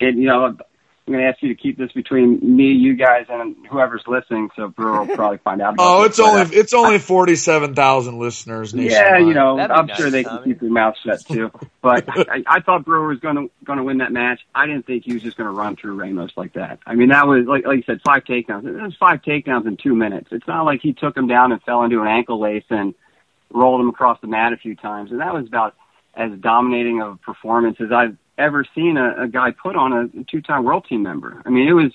[0.00, 0.56] and you know,
[1.06, 4.50] I'm going to ask you to keep this between me, you guys, and whoever's listening.
[4.54, 5.74] So Brewer will probably find out.
[5.78, 8.72] oh, it's only it's only forty seven thousand listeners.
[8.72, 10.42] Yeah, you know, I'm nice, sure they Tommy.
[10.42, 11.50] can keep their mouth shut too.
[11.82, 14.40] But I, I thought Brewer was going to going to win that match.
[14.54, 16.78] I didn't think he was just going to run through Ramos like that.
[16.86, 18.66] I mean, that was like like you said, five takedowns.
[18.66, 20.28] It was five takedowns in two minutes.
[20.30, 22.94] It's not like he took him down and fell into an ankle lace and
[23.52, 25.10] rolled him across the mat a few times.
[25.10, 25.74] And that was about
[26.14, 30.24] as dominating of a performance as I've ever seen a, a guy put on a
[30.24, 31.42] two-time world team member.
[31.44, 31.92] I mean, it was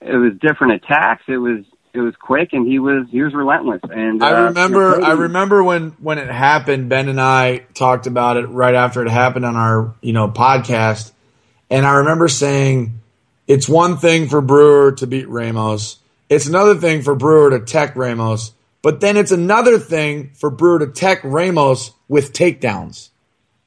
[0.00, 1.24] it was different attacks.
[1.28, 3.80] It was it was quick, and he was he was relentless.
[3.90, 6.88] And uh, I remember, you know, I remember when when it happened.
[6.88, 11.12] Ben and I talked about it right after it happened on our you know podcast,
[11.70, 13.00] and I remember saying
[13.46, 17.94] it's one thing for Brewer to beat Ramos, it's another thing for Brewer to tech
[17.94, 23.10] Ramos, but then it's another thing for Brewer to tech Ramos with takedowns,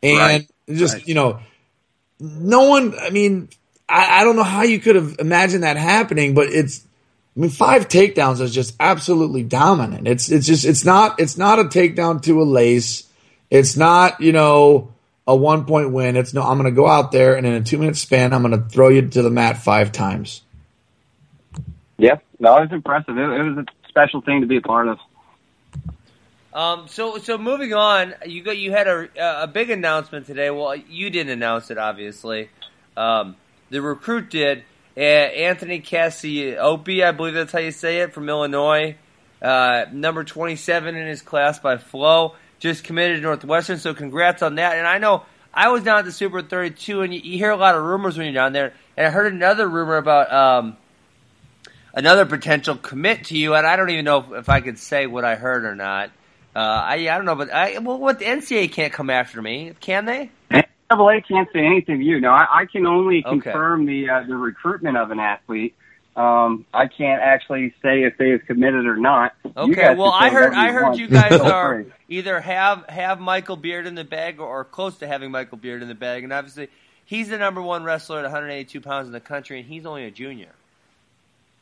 [0.01, 0.47] and right.
[0.67, 1.07] just right.
[1.07, 1.39] you know,
[2.19, 2.97] no one.
[2.99, 3.49] I mean,
[3.87, 6.85] I, I don't know how you could have imagined that happening, but it's
[7.35, 10.07] I mean, five takedowns is just absolutely dominant.
[10.07, 13.07] It's it's just it's not it's not a takedown to a lace.
[13.49, 14.93] It's not you know
[15.27, 16.15] a one point win.
[16.15, 16.43] It's no.
[16.43, 18.69] I'm going to go out there and in a two minute span, I'm going to
[18.69, 20.41] throw you to the mat five times.
[21.97, 23.17] Yeah, no, it was impressive.
[23.17, 24.97] It, it was a special thing to be a part of.
[26.55, 30.49] Um, so so moving on, you got you had a a big announcement today.
[30.49, 32.49] Well, you didn't announce it, obviously.
[32.95, 33.35] Um,
[33.69, 34.63] the recruit did
[34.95, 38.95] Anthony Cassioppi, I believe that's how you say it, from Illinois.
[39.41, 42.35] Uh, number 27 in his class by Flow.
[42.59, 44.77] Just committed to Northwestern, so congrats on that.
[44.77, 47.57] And I know I was down at the Super 32, and you, you hear a
[47.57, 48.73] lot of rumors when you're down there.
[48.95, 50.77] And I heard another rumor about um,
[51.93, 55.05] another potential commit to you, and I don't even know if, if I could say
[55.05, 56.11] what I heard or not.
[56.55, 59.73] Uh, I, I don't know, but I, well, what the NCAA can't come after me,
[59.81, 60.31] can they?
[60.89, 62.21] NCAA can't say anything to you.
[62.21, 63.41] No, I, I can only okay.
[63.41, 65.75] confirm the uh, the recruitment of an athlete.
[66.15, 69.33] Um, I can't actually say if they have committed or not.
[69.57, 73.95] Okay, well, I heard I heard you guys are either have have Michael Beard in
[73.95, 76.69] the bag or, or close to having Michael Beard in the bag, and obviously
[77.03, 80.11] he's the number one wrestler at 182 pounds in the country, and he's only a
[80.11, 80.53] junior.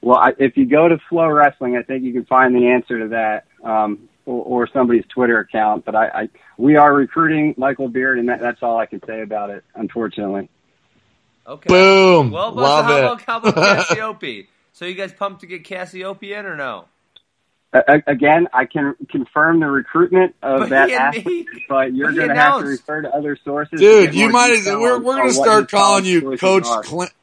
[0.02, 3.00] Well, I, if you go to Flow Wrestling, I think you can find the answer
[3.00, 3.46] to that.
[3.68, 5.86] Um, or, or somebody's Twitter account.
[5.86, 9.22] But I, I we are recruiting Michael Beard, and that, that's all I can say
[9.22, 9.64] about it.
[9.76, 10.50] Unfortunately.
[11.46, 11.68] Okay.
[11.68, 12.32] Boom.
[12.32, 13.00] Well, but Love how, it.
[13.00, 13.56] About, how about
[13.88, 14.48] Cassioppi?
[14.72, 16.86] so you guys pumped to get Cassioppi in or no?
[17.74, 22.36] Uh, again, I can confirm the recruitment of but that athlete, but you're going to
[22.36, 23.80] have to refer to other sources.
[23.80, 24.62] Dude, you might.
[24.66, 26.68] We're we're going to start calling you Coach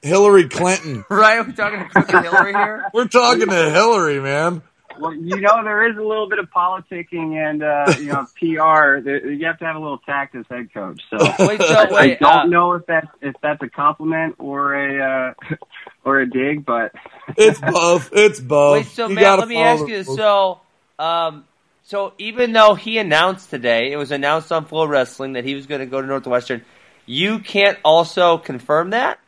[0.03, 1.05] Hillary Clinton.
[1.11, 1.47] right?
[1.47, 2.85] We're talking to Hillary here.
[2.93, 4.63] we're talking to Hillary, man.
[5.01, 9.09] Well, you know, there is a little bit of politicking and uh, you know PR.
[9.09, 11.03] You have to have a little tact as head coach.
[11.11, 14.75] So, wait, so wait, I don't uh, know if that's if that's a compliment or
[14.75, 15.57] a uh,
[16.05, 16.93] or a dig, but
[17.37, 18.11] it's both.
[18.13, 18.73] It's both.
[18.75, 20.05] Wait, so you Matt, let me ask you.
[20.05, 20.61] So,
[20.99, 21.45] um,
[21.85, 25.67] so even though he announced today, it was announced on Flow Wrestling that he was
[25.67, 26.65] going to go to Northwestern.
[27.07, 29.19] You can't also confirm that.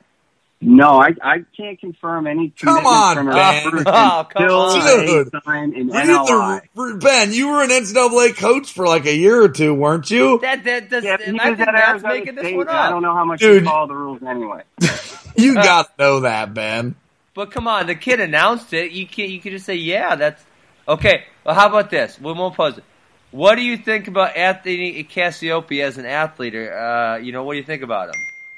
[0.65, 2.51] No, I I can't confirm any.
[2.51, 3.67] Come on, from Ben.
[3.85, 5.07] Oh, come on.
[5.07, 10.09] Dude, the, Ben, you were an NCAA coach for like a year or two, weren't
[10.09, 10.39] you?
[10.41, 11.03] That that does.
[11.03, 12.75] Yeah, I think that's making this one up.
[12.75, 14.63] I don't know how much Dude, you follow the rules anyway.
[15.37, 16.95] you uh, got to know that, Ben.
[17.35, 18.93] But come on, the kid announced it.
[18.93, 20.45] You can you can just say, yeah, that's
[20.87, 21.25] okay.
[21.45, 22.21] Well, how about this?
[22.21, 22.85] We won't pose it.
[23.33, 26.55] What do you think about Anthony Cassioppi as an athlete?
[26.55, 28.15] Or, uh, you know, what do you think about him?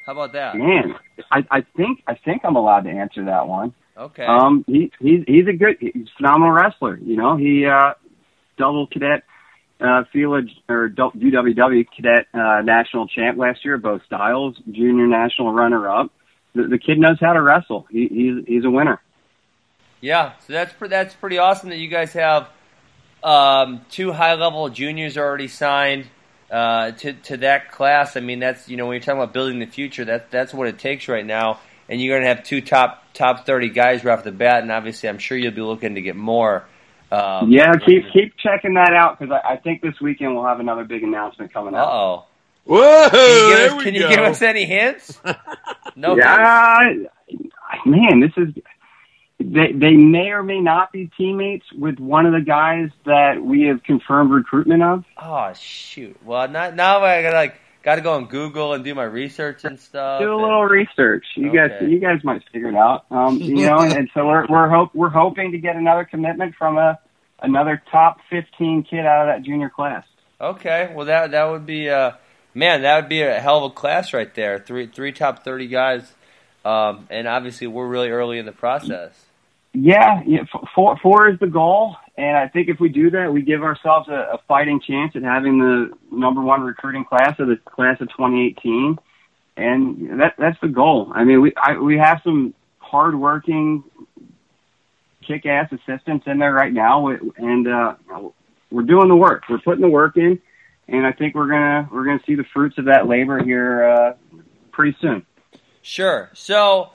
[0.06, 0.56] How about that?
[0.56, 0.94] Man,
[1.30, 3.74] I, I think I think I'm allowed to answer that one.
[3.96, 4.24] Okay.
[4.24, 6.98] Um, he he's he's a good, he's a phenomenal wrestler.
[6.98, 7.94] You know, he uh,
[8.58, 9.22] double cadet
[9.80, 15.88] uh, FILA or UWW cadet uh, national champ last year, both styles, junior national runner
[15.88, 16.12] up.
[16.54, 17.86] The, the kid knows how to wrestle.
[17.90, 19.00] He, he's he's a winner.
[20.00, 22.50] Yeah, so that's that's pretty awesome that you guys have
[23.22, 26.06] um, two high level juniors already signed
[26.54, 28.16] uh, to to that class.
[28.16, 30.68] I mean, that's you know when you're talking about building the future, that that's what
[30.68, 31.58] it takes right now.
[31.88, 34.70] And you're going to have two top top thirty guys right off the bat, and
[34.70, 36.64] obviously, I'm sure you'll be looking to get more.
[37.10, 40.60] Um, yeah, keep keep checking that out because I, I, think this weekend we'll have
[40.60, 41.88] another big announcement coming out.
[41.88, 42.24] oh.
[42.66, 43.10] Whoa!
[43.10, 45.20] Can you, give, us, can you give us any hints?
[45.96, 46.16] no.
[46.16, 46.94] Yeah,
[47.84, 48.54] man, this is
[49.52, 53.64] they they may or may not be teammates with one of the guys that we
[53.64, 55.04] have confirmed recruitment of.
[55.18, 56.16] Oh shoot!
[56.24, 59.64] Well, not, now I got like got to go on Google and do my research
[59.64, 60.20] and stuff.
[60.20, 61.24] Do a and, little research.
[61.36, 61.68] You okay.
[61.68, 63.04] guys, you guys might figure it out.
[63.10, 66.54] Um, you know, and, and so we're we're hope we're hoping to get another commitment
[66.56, 66.98] from a
[67.42, 70.04] another top fifteen kid out of that junior class.
[70.40, 72.12] Okay, well that that would be uh
[72.54, 74.58] man that would be a hell of a class right there.
[74.58, 76.10] Three three top thirty guys,
[76.64, 79.12] um, and obviously we're really early in the process.
[79.76, 83.42] Yeah, yeah, four four is the goal, and I think if we do that, we
[83.42, 87.56] give ourselves a, a fighting chance at having the number one recruiting class of the
[87.56, 88.96] class of 2018,
[89.56, 91.10] and that that's the goal.
[91.12, 93.82] I mean, we I, we have some hardworking,
[95.26, 97.96] kick-ass assistants in there right now, and uh,
[98.70, 99.42] we're doing the work.
[99.50, 100.40] We're putting the work in,
[100.86, 104.12] and I think we're gonna we're gonna see the fruits of that labor here uh,
[104.70, 105.26] pretty soon.
[105.82, 106.30] Sure.
[106.32, 106.90] So,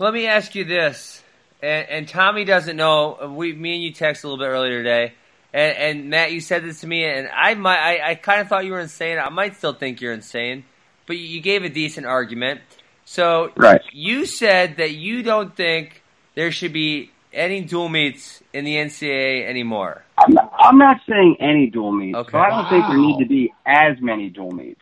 [0.00, 1.22] let me ask you this
[1.62, 3.32] and, and Tommy doesn't know.
[3.36, 5.14] We, me and you texted a little bit earlier today,
[5.52, 8.48] and, and Matt, you said this to me, and I might, I, I kind of
[8.48, 9.18] thought you were insane.
[9.18, 10.64] I might still think you're insane,
[11.06, 12.60] but you gave a decent argument.
[13.04, 13.80] So right.
[13.92, 16.02] you said that you don't think
[16.34, 20.04] there should be any dual meets in the NCAA anymore.
[20.18, 22.32] I'm not, I'm not saying any dual meets, okay.
[22.32, 22.70] but I don't wow.
[22.70, 24.80] think there need to be as many dual meets.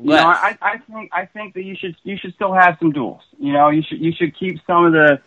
[0.00, 2.90] You know, I, I think I think that you should you should still have some
[2.90, 3.22] duels.
[3.38, 5.20] You know, you should you should keep some of the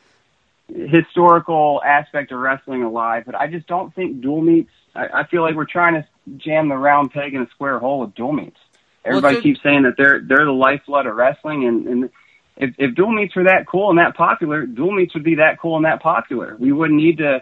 [0.73, 4.71] historical aspect of wrestling alive, but I just don't think dual meets.
[4.95, 8.01] I, I feel like we're trying to jam the round peg in a square hole
[8.01, 8.57] with dual meets.
[9.05, 12.09] Everybody well, keeps saying that they're they're the lifeblood of wrestling, and, and
[12.57, 15.59] if, if dual meets were that cool and that popular, dual meets would be that
[15.59, 16.57] cool and that popular.
[16.59, 17.41] We wouldn't need to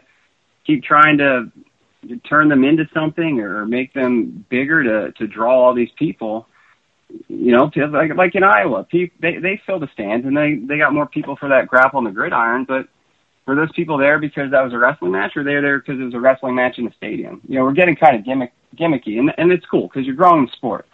[0.68, 1.52] keep trying to
[2.30, 6.48] turn them into something or make them bigger to to draw all these people
[7.28, 10.78] you know, like like in Iowa, people, they they fill the stands and they they
[10.78, 12.66] got more people for that grapple on the gridiron.
[12.66, 12.88] But
[13.46, 16.00] were those people there because that was a wrestling match, or they were there because
[16.00, 17.42] it was a wrestling match in the stadium?
[17.48, 20.46] You know, we're getting kind of gimmick gimmicky, and and it's cool because you're growing
[20.46, 20.88] the sport.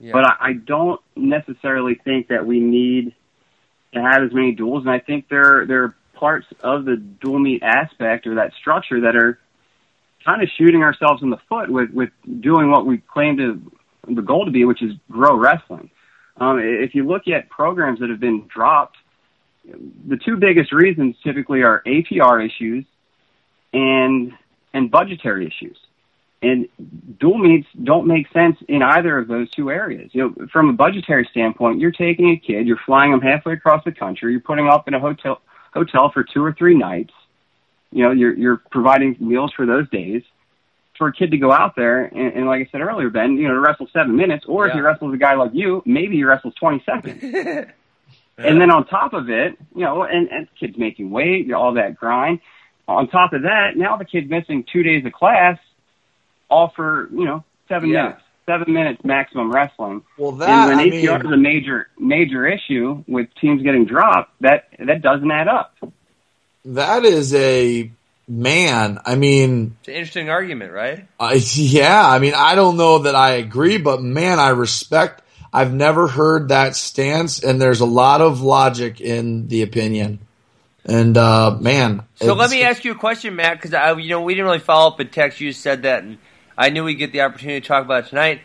[0.00, 0.12] Yeah.
[0.12, 3.14] But I, I don't necessarily think that we need
[3.92, 7.38] to have as many duels, and I think there there are parts of the dual
[7.38, 9.38] meet aspect or that structure that are
[10.24, 13.60] kind of shooting ourselves in the foot with with doing what we claim to
[14.14, 15.90] the goal to be, which is grow wrestling.
[16.38, 18.96] Um, if you look at programs that have been dropped,
[20.06, 22.84] the two biggest reasons typically are APR issues
[23.72, 24.32] and
[24.72, 25.78] and budgetary issues.
[26.40, 26.68] And
[27.18, 30.10] dual meets don't make sense in either of those two areas.
[30.12, 33.82] You know, from a budgetary standpoint, you're taking a kid, you're flying them halfway across
[33.84, 35.40] the country, you're putting up in a hotel
[35.74, 37.12] hotel for two or three nights.
[37.90, 40.22] You know, you're you're providing meals for those days
[40.96, 43.46] for a kid to go out there and, and like I said earlier, Ben, you
[43.46, 44.72] know, to wrestle seven minutes, or yeah.
[44.72, 47.22] if he wrestles a guy like you, maybe he wrestles twenty seconds.
[48.38, 51.96] and then on top of it, you know, and, and kids making weight, all that
[51.96, 52.40] grind.
[52.86, 55.58] On top of that, now the kid's missing two days of class,
[56.48, 58.02] all for you know seven yeah.
[58.02, 60.02] minutes, seven minutes maximum wrestling.
[60.16, 63.84] Well, that and when I APR mean, is a major major issue with teams getting
[63.84, 65.74] dropped, that that doesn't add up.
[66.64, 67.90] That is a
[68.28, 71.06] man, I mean, it's an interesting argument, right?
[71.18, 75.22] Uh, yeah, I mean, I don't know that I agree, but man, I respect.
[75.52, 80.20] I've never heard that stance, and there's a lot of logic in the opinion.
[80.84, 84.22] And uh, man, so let me ask you a question, Matt, because I, you know,
[84.22, 85.40] we didn't really follow up in text.
[85.40, 86.18] You said that, and
[86.56, 88.40] I knew we'd get the opportunity to talk about it tonight.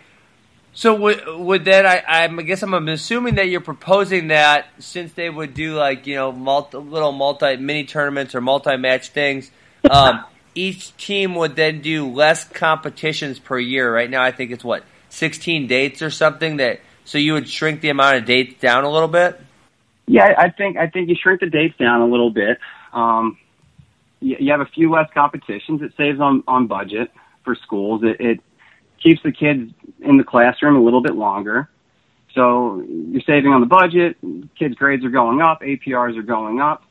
[0.74, 5.30] So would would that I, I guess I'm assuming that you're proposing that since they
[5.30, 9.52] would do like you know multi, little multi mini tournaments or multi match things
[9.90, 13.94] um, each team would then do less competitions per year.
[13.94, 16.58] Right now, I think it's what 16 dates or something.
[16.58, 19.40] That so you would shrink the amount of dates down a little bit.
[20.06, 22.58] Yeah, I think I think you shrink the dates down a little bit.
[22.92, 23.38] Um,
[24.20, 25.82] you, you have a few less competitions.
[25.82, 27.12] It saves on on budget
[27.44, 28.02] for schools.
[28.04, 28.40] It, it
[29.02, 31.70] keeps the kids in the classroom a little bit longer.
[32.34, 34.18] So you're saving on the budget.
[34.58, 35.62] Kids' grades are going up.
[35.62, 36.84] APRs are going up.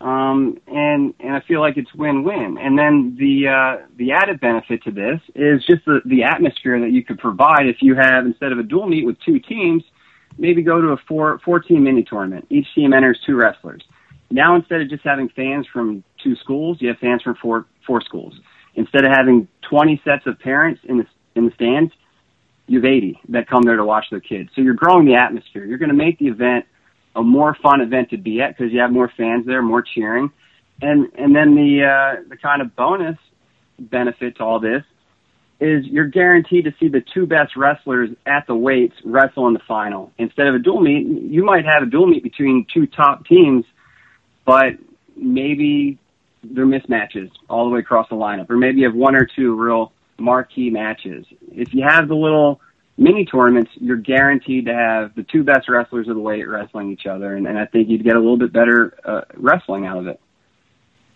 [0.00, 2.56] Um, and and I feel like it's win-win.
[2.60, 6.92] And then the uh, the added benefit to this is just the the atmosphere that
[6.92, 9.82] you could provide if you have instead of a dual meet with two teams,
[10.38, 12.46] maybe go to a four four team mini tournament.
[12.48, 13.82] Each team enters two wrestlers.
[14.30, 18.00] Now instead of just having fans from two schools, you have fans from four four
[18.00, 18.34] schools.
[18.74, 21.92] Instead of having 20 sets of parents in the in the stands,
[22.68, 24.50] you have 80 that come there to watch their kids.
[24.54, 25.64] So you're growing the atmosphere.
[25.64, 26.66] You're going to make the event
[27.16, 30.30] a more fun event to be at because you have more fans there, more cheering,
[30.80, 33.18] and and then the uh, the kind of bonus
[33.78, 34.82] benefit to all this
[35.60, 39.60] is you're guaranteed to see the two best wrestlers at the weights wrestle in the
[39.66, 40.12] final.
[40.18, 43.64] Instead of a dual meet, you might have a dual meet between two top teams,
[44.44, 44.74] but
[45.16, 45.98] maybe
[46.44, 49.56] they're mismatches all the way across the lineup, or maybe you have one or two
[49.56, 51.26] real marquee matches.
[51.50, 52.60] If you have the little
[52.98, 57.06] mini tournaments, you're guaranteed to have the two best wrestlers of the weight wrestling each
[57.06, 60.08] other, and, and I think you'd get a little bit better uh, wrestling out of
[60.08, 60.20] it.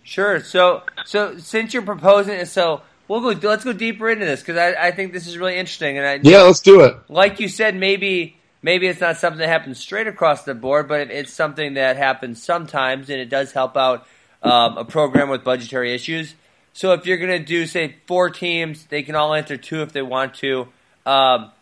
[0.04, 0.40] Sure.
[0.40, 3.48] So, so since you're proposing it, so we'll go.
[3.48, 5.98] Let's go deeper into this because I, I think this is really interesting.
[5.98, 6.96] And I, yeah, let's do it.
[7.08, 11.10] Like you said, maybe maybe it's not something that happens straight across the board, but
[11.10, 14.06] it's something that happens sometimes, and it does help out
[14.42, 16.34] um, a program with budgetary issues.
[16.72, 19.92] So if you're going to do say four teams, they can all enter two if
[19.92, 20.68] they want to.
[21.04, 21.52] Um,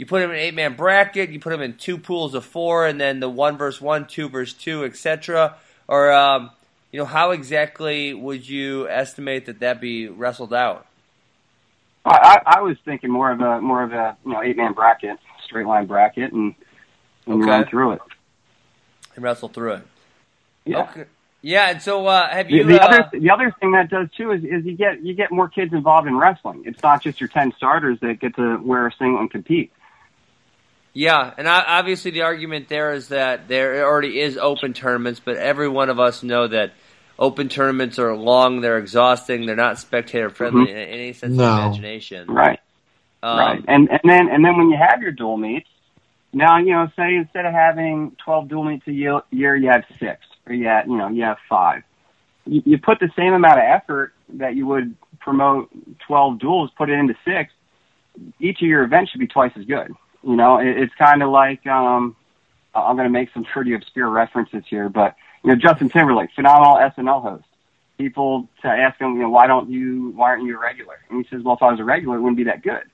[0.00, 2.42] you put them in an eight man bracket, you put them in two pools of
[2.42, 5.56] four, and then the one versus one, two versus two, etc.
[5.88, 6.50] Or um,
[6.90, 10.86] you know, how exactly would you estimate that that be wrestled out?
[12.06, 15.18] I, I was thinking more of a more of a you know eight man bracket,
[15.44, 16.54] straight line bracket, and,
[17.26, 17.50] and okay.
[17.50, 18.00] run through it
[19.16, 19.82] and wrestle through it.
[20.64, 20.84] Yeah.
[20.84, 21.04] Okay.
[21.42, 22.64] Yeah, and so uh, have you?
[22.64, 25.12] The, the uh, other the other thing that does too is, is you get you
[25.12, 26.62] get more kids involved in wrestling.
[26.64, 29.70] It's not just your ten starters that get to wear a singlet and compete.
[30.92, 35.68] Yeah, and obviously the argument there is that there already is open tournaments, but every
[35.68, 36.72] one of us know that
[37.16, 40.76] open tournaments are long, they're exhausting, they're not spectator friendly mm-hmm.
[40.76, 41.44] in any sense no.
[41.44, 42.28] of imagination.
[42.28, 42.58] Right.
[43.22, 43.64] Um, right.
[43.68, 45.68] And and then and then when you have your dual meets,
[46.32, 50.20] now you know, say instead of having twelve dual meets a year, you have six,
[50.46, 51.82] or you have you know you have five.
[52.46, 55.68] You, you put the same amount of effort that you would promote
[56.06, 57.52] twelve duels, put it into six.
[58.40, 59.92] Each of your events should be twice as good.
[60.22, 62.16] You know, it, it's kind of like um,
[62.74, 66.76] I'm going to make some pretty obscure references here, but you know, Justin Timberlake, phenomenal
[66.76, 67.44] SNL host.
[67.98, 70.98] People to ask him, you know, why don't you, why aren't you a regular?
[71.10, 72.84] And he says, well, if I was a regular, it wouldn't be that good.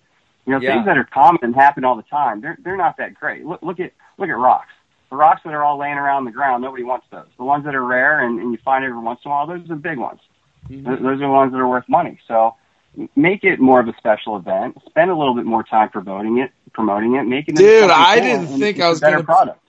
[0.47, 0.74] You know, yeah.
[0.74, 3.45] things that are common and happen all the time, they're they're not that great.
[3.45, 4.72] Look look at look at rocks.
[5.11, 7.27] The rocks that are all laying around the ground, nobody wants those.
[7.37, 9.64] The ones that are rare and, and you find every once in a while, those
[9.64, 10.20] are the big ones.
[10.68, 10.89] Mm-hmm.
[10.89, 12.18] Those, those are the ones that are worth money.
[12.27, 12.55] So
[13.14, 14.80] make it more of a special event.
[14.86, 17.59] Spend a little bit more time promoting it, promoting it, making it.
[17.59, 19.22] Dude, I didn't think I was going to.
[19.24, 19.61] Product.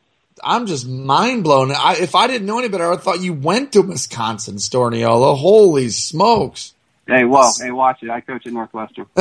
[0.43, 1.71] I'm just mind blown.
[1.71, 5.36] I, if I didn't know any better, I thought you went to Wisconsin, Storniolo.
[5.36, 6.73] Holy smokes!
[7.07, 8.09] Hey, well, hey, watch it.
[8.09, 9.05] I coach at Northwestern.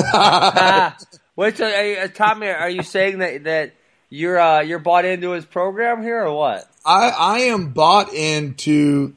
[1.37, 3.73] Wait, so, uh, Tommy, are you saying that that
[4.11, 6.71] you're uh, you're bought into his program here, or what?
[6.85, 9.15] I I am bought into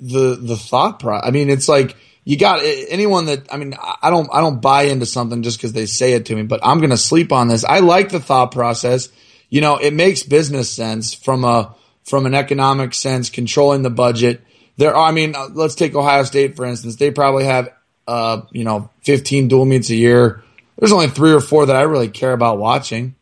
[0.00, 1.28] the the thought process.
[1.28, 4.84] I mean, it's like you got anyone that I mean, I don't I don't buy
[4.84, 7.48] into something just because they say it to me, but I'm going to sleep on
[7.48, 7.64] this.
[7.64, 9.08] I like the thought process
[9.52, 14.40] you know, it makes business sense from a from an economic sense, controlling the budget.
[14.78, 16.96] There are, I mean, uh, let's take Ohio State for instance.
[16.96, 17.68] They probably have,
[18.08, 20.42] uh, you know, 15 dual meets a year.
[20.78, 23.14] There's only three or four that I really care about watching.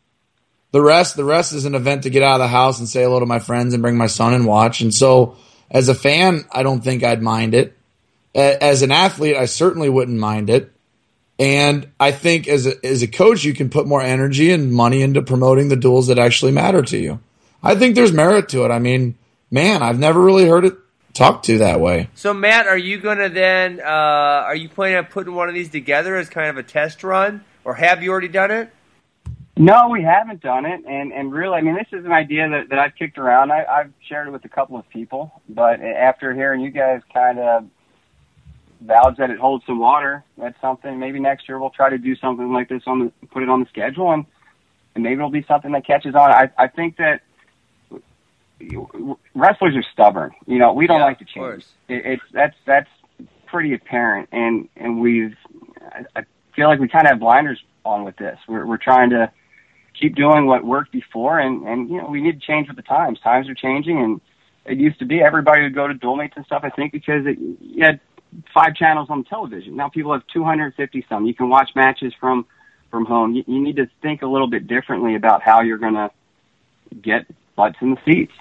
[0.71, 3.03] The rest, the rest is an event to get out of the house and say
[3.03, 4.79] hello to my friends and bring my son and watch.
[4.79, 5.35] And so,
[5.69, 7.77] as a fan, I don't think I'd mind it.
[8.33, 10.71] As an athlete, I certainly wouldn't mind it.
[11.39, 15.01] And I think as a, as a coach, you can put more energy and money
[15.01, 17.19] into promoting the duels that actually matter to you.
[17.63, 18.69] I think there's merit to it.
[18.69, 19.17] I mean,
[19.49, 20.77] man, I've never really heard it
[21.13, 22.09] talked to that way.
[22.13, 25.55] So, Matt, are you going to then, uh, are you planning on putting one of
[25.55, 28.71] these together as kind of a test run, or have you already done it?
[29.57, 32.69] No, we haven't done it, and and really, I mean, this is an idea that,
[32.69, 33.51] that I've kicked around.
[33.51, 37.37] I, I've shared it with a couple of people, but after hearing you guys kind
[37.37, 37.65] of
[38.81, 40.23] vouch that it holds some water.
[40.37, 40.99] That's something.
[40.99, 43.61] Maybe next year we'll try to do something like this on the put it on
[43.61, 44.25] the schedule, and
[44.95, 46.31] and maybe it'll be something that catches on.
[46.31, 47.21] I I think that
[49.33, 50.31] wrestlers are stubborn.
[50.45, 51.65] You know, we don't yeah, like to change.
[51.87, 52.89] It, it's that's that's
[53.47, 55.35] pretty apparent, and and we've
[55.81, 56.23] I, I
[56.55, 58.39] feel like we kind of have blinders on with this.
[58.47, 59.31] We're we're trying to
[59.99, 62.83] keep doing what worked before, and and you know we need to change with the
[62.83, 63.19] times.
[63.19, 64.21] Times are changing, and
[64.65, 66.63] it used to be everybody would go to dual meets and stuff.
[66.63, 67.99] I think because it, you had
[68.53, 69.75] five channels on television.
[69.75, 71.25] Now people have 250 some.
[71.25, 72.45] You can watch matches from
[72.89, 73.33] from home.
[73.33, 76.11] You, you need to think a little bit differently about how you're going to
[77.01, 77.25] get
[77.55, 78.33] butts in the seats.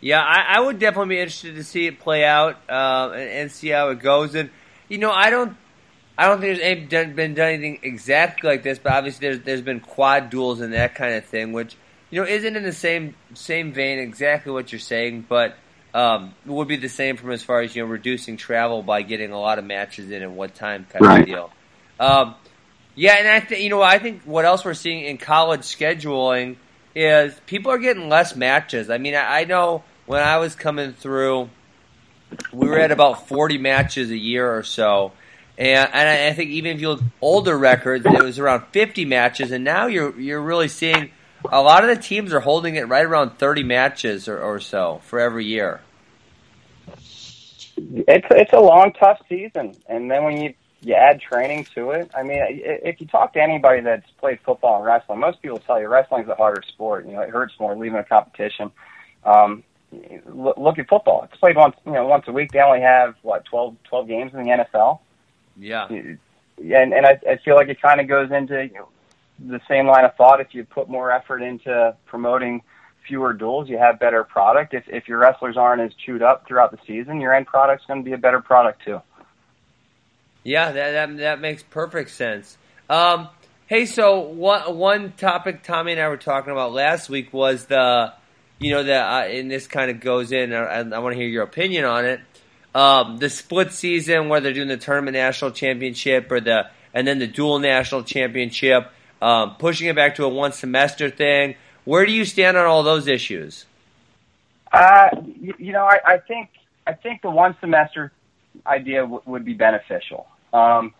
[0.00, 3.52] Yeah, I, I would definitely be interested to see it play out uh, and, and
[3.52, 4.34] see how it goes.
[4.34, 4.50] And
[4.88, 5.56] you know, I don't
[6.18, 9.40] I don't think there's any, done, been done anything exactly like this, but obviously there's
[9.44, 11.76] there's been quad duels and that kind of thing, which
[12.10, 15.56] you know isn't in the same same vein exactly what you're saying, but
[15.94, 19.32] um, would be the same from as far as you know reducing travel by getting
[19.32, 21.20] a lot of matches in at one time kind right.
[21.20, 21.52] of deal.
[22.00, 22.34] Um,
[22.94, 26.56] yeah, and I think you know I think what else we're seeing in college scheduling
[26.94, 28.90] is people are getting less matches.
[28.90, 31.48] I mean, I, I know when I was coming through,
[32.52, 35.12] we were at about forty matches a year or so.
[35.58, 39.52] And, and I think even if you look older records, it was around 50 matches,
[39.52, 41.10] and now you're you're really seeing
[41.50, 45.00] a lot of the teams are holding it right around 30 matches or, or so
[45.04, 45.80] for every year.
[47.76, 52.10] It's it's a long, tough season, and then when you you add training to it,
[52.14, 55.80] I mean, if you talk to anybody that's played football and wrestling, most people tell
[55.80, 57.06] you wrestling's a harder sport.
[57.06, 58.70] You know, it hurts more leaving a competition.
[59.24, 59.62] Um,
[60.26, 62.52] look at football; it's played once, you know, once a week.
[62.52, 64.98] They only have what 12, 12 games in the NFL.
[65.56, 66.18] Yeah, and
[66.92, 68.88] and I, I feel like it kind of goes into you know,
[69.38, 70.40] the same line of thought.
[70.40, 72.62] If you put more effort into promoting
[73.06, 74.74] fewer duels, you have better product.
[74.74, 78.00] If if your wrestlers aren't as chewed up throughout the season, your end product's going
[78.00, 79.00] to be a better product too.
[80.44, 82.56] Yeah, that that, that makes perfect sense.
[82.88, 83.28] Um,
[83.66, 88.12] hey, so one one topic Tommy and I were talking about last week was the,
[88.58, 90.52] you know, that uh, and this kind of goes in.
[90.52, 92.20] and I want to hear your opinion on it.
[92.74, 97.18] Um, the split season where they're doing the tournament national championship or the and then
[97.18, 98.90] the dual national championship
[99.22, 101.54] um, pushing it back to a one semester thing.
[101.84, 103.64] Where do you stand on all those issues?
[104.72, 105.08] Uh,
[105.40, 106.50] you, know, I, I think
[106.86, 108.10] I think the one semester
[108.66, 110.26] idea w- would be beneficial.
[110.52, 110.92] Um,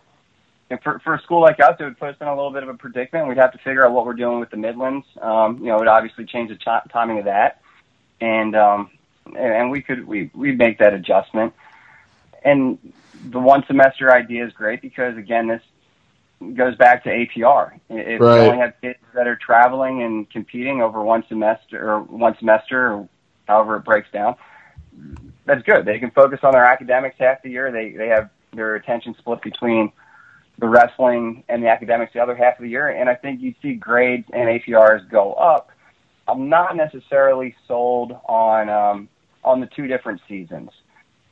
[0.69, 2.63] and for, for a school like us, it would put us in a little bit
[2.63, 3.27] of a predicament.
[3.27, 5.05] We'd have to figure out what we're doing with the Midlands.
[5.21, 7.61] Um, you know, it would obviously change the ch- timing of that,
[8.21, 8.89] and um,
[9.37, 11.53] and we could we we make that adjustment.
[12.41, 12.77] And
[13.29, 15.61] the one semester idea is great because again, this
[16.55, 17.79] goes back to APR.
[17.89, 18.35] If right.
[18.35, 22.93] you only have kids that are traveling and competing over one semester or one semester
[22.93, 23.09] or
[23.47, 24.35] however it breaks down,
[25.45, 25.85] that's good.
[25.85, 27.71] They can focus on their academics half the year.
[27.71, 29.91] They they have their attention split between
[30.59, 32.89] the wrestling and the academics the other half of the year.
[32.89, 35.71] And I think you see grades and APRs go up.
[36.27, 39.09] I'm not necessarily sold on um,
[39.43, 40.69] on the two different seasons.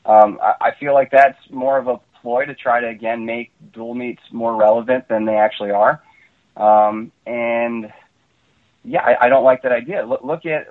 [0.06, 3.52] Um, I, I feel like that's more of a ploy to try to again make
[3.74, 6.02] dual meets more relevant than they actually are.
[6.56, 7.92] Um, and
[8.84, 10.06] yeah, I, I don't like that idea.
[10.06, 10.68] Look, look at,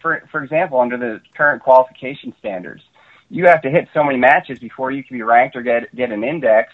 [0.00, 2.82] for for example, under the current qualification standards,
[3.30, 6.10] you have to hit so many matches before you can be ranked or get get
[6.10, 6.72] an index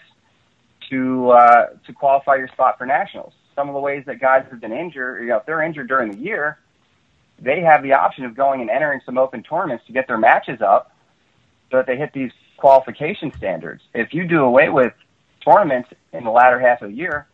[0.89, 3.33] to uh, to qualify your spot for nationals.
[3.55, 6.11] Some of the ways that guys have been injured, you know, if they're injured during
[6.11, 6.59] the year,
[7.41, 10.61] they have the option of going and entering some open tournaments to get their matches
[10.61, 10.95] up
[11.69, 13.81] so that they hit these qualification standards.
[13.93, 14.93] If you do away with
[15.43, 17.27] tournaments in the latter half of the year,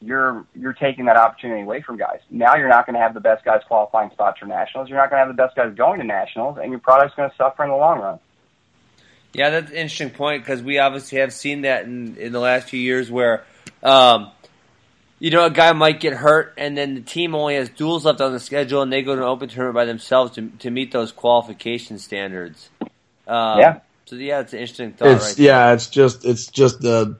[0.00, 2.20] you're you're taking that opportunity away from guys.
[2.30, 4.88] Now you're not going to have the best guys qualifying spots for nationals.
[4.88, 7.30] You're not going to have the best guys going to nationals, and your product's going
[7.30, 8.18] to suffer in the long run.
[9.32, 12.68] Yeah, that's an interesting point because we obviously have seen that in in the last
[12.68, 13.44] few years where.
[13.82, 14.30] Um,
[15.18, 18.20] you know, a guy might get hurt, and then the team only has duels left
[18.20, 20.92] on the schedule, and they go to an open tournament by themselves to to meet
[20.92, 22.68] those qualification standards.
[23.26, 23.80] Um, yeah.
[24.06, 25.08] So yeah, it's an interesting thought.
[25.08, 27.16] It's right yeah, it's just it's just a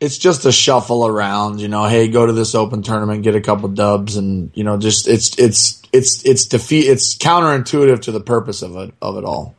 [0.00, 1.60] it's just a shuffle around.
[1.60, 4.78] You know, hey, go to this open tournament, get a couple dubs, and you know,
[4.78, 6.86] just it's it's it's it's defeat.
[6.86, 9.54] It's counterintuitive to the purpose of it of it all.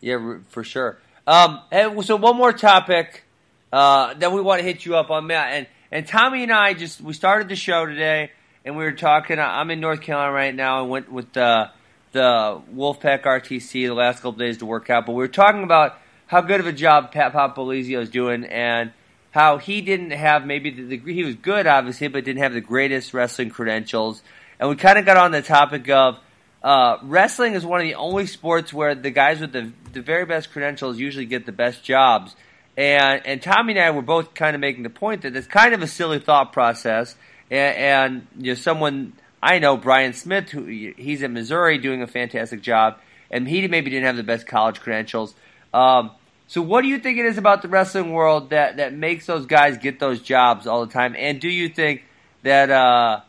[0.00, 0.98] Yeah, for sure.
[1.26, 3.24] Um, and so one more topic
[3.72, 6.72] uh, that we want to hit you up on, Matt, and and Tommy and I
[6.72, 8.30] just we started the show today,
[8.64, 9.38] and we were talking.
[9.38, 11.68] I'm in North Carolina right now, and went with uh,
[12.12, 15.98] the Wolfpack RTC the last couple days to work out, but we were talking about
[16.26, 18.92] how good of a job Pat Popolizio is doing and
[19.30, 22.60] how he didn't have maybe the, the he was good obviously, but didn't have the
[22.60, 24.22] greatest wrestling credentials.
[24.58, 26.18] And we kind of got on the topic of
[26.62, 30.26] uh, wrestling is one of the only sports where the guys with the the very
[30.26, 32.34] best credentials usually get the best jobs.
[32.76, 35.74] And and Tommy and I were both kind of making the point that it's kind
[35.74, 37.14] of a silly thought process,
[37.50, 39.12] and, and you know someone
[39.42, 42.98] I know Brian Smith, who he's at Missouri doing a fantastic job,
[43.30, 45.34] and he maybe didn't have the best college credentials.
[45.72, 46.10] Um,
[46.48, 49.46] so, what do you think it is about the wrestling world that that makes those
[49.46, 51.14] guys get those jobs all the time?
[51.16, 52.04] And do you think
[52.42, 53.20] that uh,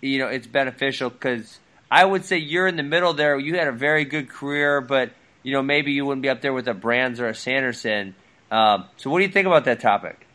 [0.00, 1.10] you know it's beneficial?
[1.10, 1.58] Because
[1.90, 3.38] I would say you're in the middle there.
[3.38, 5.10] You had a very good career, but
[5.42, 8.14] you know maybe you wouldn't be up there with a Brands or a Sanderson.
[8.50, 10.26] Um, so, what do you think about that topic?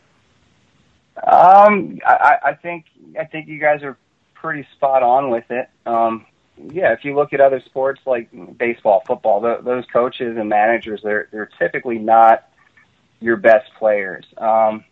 [1.16, 2.86] Um, I, I think
[3.18, 3.96] I think you guys are
[4.44, 5.70] pretty spot on with it.
[5.86, 6.26] Um,
[6.58, 8.28] yeah, if you look at other sports like
[8.58, 12.46] baseball, football, the, those coaches and managers, they're they're typically not
[13.20, 14.26] your best players.
[14.36, 14.84] Um,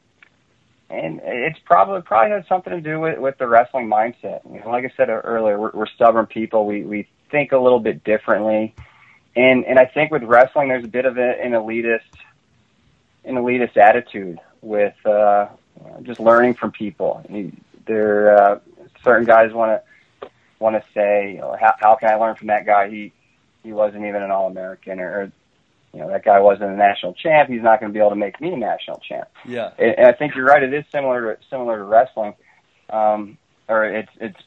[0.89, 4.41] and it's probably probably has something to do with with the wrestling mindset.
[4.51, 6.65] You know, like I said earlier, we're, we're stubborn people.
[6.65, 8.75] We we think a little bit differently,
[9.37, 12.01] and and I think with wrestling, there's a bit of a, an elitist
[13.27, 15.49] an elitist attitude with uh,
[16.05, 17.23] just learning from people.
[17.87, 18.59] They're uh,
[19.03, 19.81] certain guys want
[20.21, 20.29] to
[20.59, 22.89] want to say, you know, how, how can I learn from that guy?
[22.89, 23.13] He
[23.63, 25.33] he wasn't even an All American, or, or
[25.93, 27.51] you know that guy wasn't a national champ.
[27.51, 29.29] He's not going to be able to make me a national champ.
[29.45, 30.63] Yeah, and, and I think you're right.
[30.63, 32.35] It is similar to similar to wrestling,
[32.91, 33.39] um,
[33.69, 34.41] or it's it's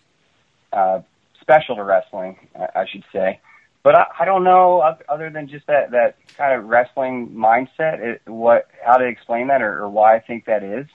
[0.73, 1.01] uh,
[1.41, 3.39] special to wrestling, I, I should say.
[3.83, 7.99] But I, I don't know other than just that that kind of wrestling mindset.
[7.99, 10.87] It, what how to explain that, or, or why I think that is.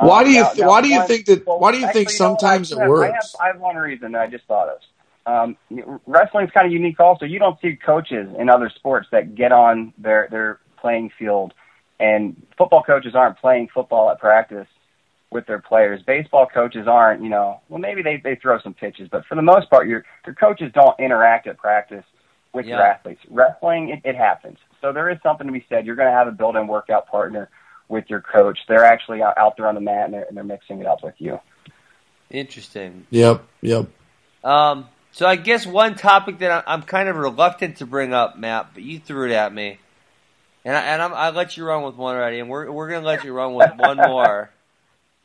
[0.00, 1.86] Why do you th- now, why do you one, think that well, why do you
[1.86, 3.36] actually, think sometimes you know, it works?
[3.40, 4.78] I have, I have one reason that I just thought of.
[5.26, 5.56] Um,
[6.06, 6.98] wrestling is kind of unique.
[6.98, 11.52] Also, you don't see coaches in other sports that get on their their playing field,
[11.98, 14.66] and football coaches aren't playing football at practice
[15.30, 16.02] with their players.
[16.02, 17.22] Baseball coaches aren't.
[17.22, 20.04] You know, well maybe they they throw some pitches, but for the most part, your
[20.26, 22.04] your coaches don't interact at practice
[22.52, 22.76] with yeah.
[22.76, 23.20] your athletes.
[23.30, 24.58] Wrestling, it, it happens.
[24.80, 25.86] So there is something to be said.
[25.86, 27.48] You're going to have a built-in workout partner
[27.90, 28.58] with your coach.
[28.68, 31.14] They're actually out there on the mat and they're, and they're mixing it up with
[31.18, 31.40] you.
[32.30, 33.06] Interesting.
[33.10, 33.44] Yep.
[33.60, 33.88] Yep.
[34.44, 38.70] Um, so I guess one topic that I'm kind of reluctant to bring up, Matt,
[38.74, 39.78] but you threw it at me,
[40.64, 43.06] and I, and I'm, I let you run with one already, and we're we're gonna
[43.06, 44.50] let you run with one more.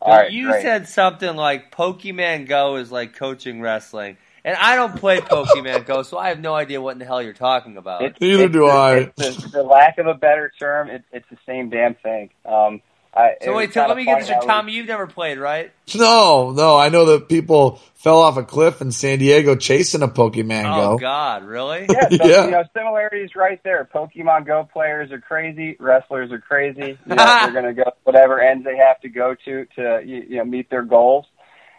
[0.01, 0.61] All right, you great.
[0.63, 6.03] said something like Pokemon Go is like coaching wrestling, And I don't play Pokemon Go,
[6.03, 8.03] so I have no idea what in the hell you're talking about.
[8.03, 9.11] It, Neither do I.
[9.15, 12.29] The, the, lack of a better term, it, it's the same damn thing.
[12.45, 12.81] Um,
[13.11, 14.45] I, so wait, let me get this.
[14.45, 15.71] Tommy, you've never played, right?
[15.95, 16.77] No, no.
[16.77, 20.91] I know that people fell off a cliff in San Diego chasing a Pokemon Go.
[20.91, 21.87] Oh God, really?
[21.89, 22.45] Yeah, so, yeah.
[22.45, 23.89] You know, similarities right there.
[23.91, 25.75] Pokemon Go players are crazy.
[25.79, 26.99] Wrestlers are crazy.
[27.07, 30.37] You know, they're going to go whatever ends they have to go to to you
[30.37, 31.25] know meet their goals.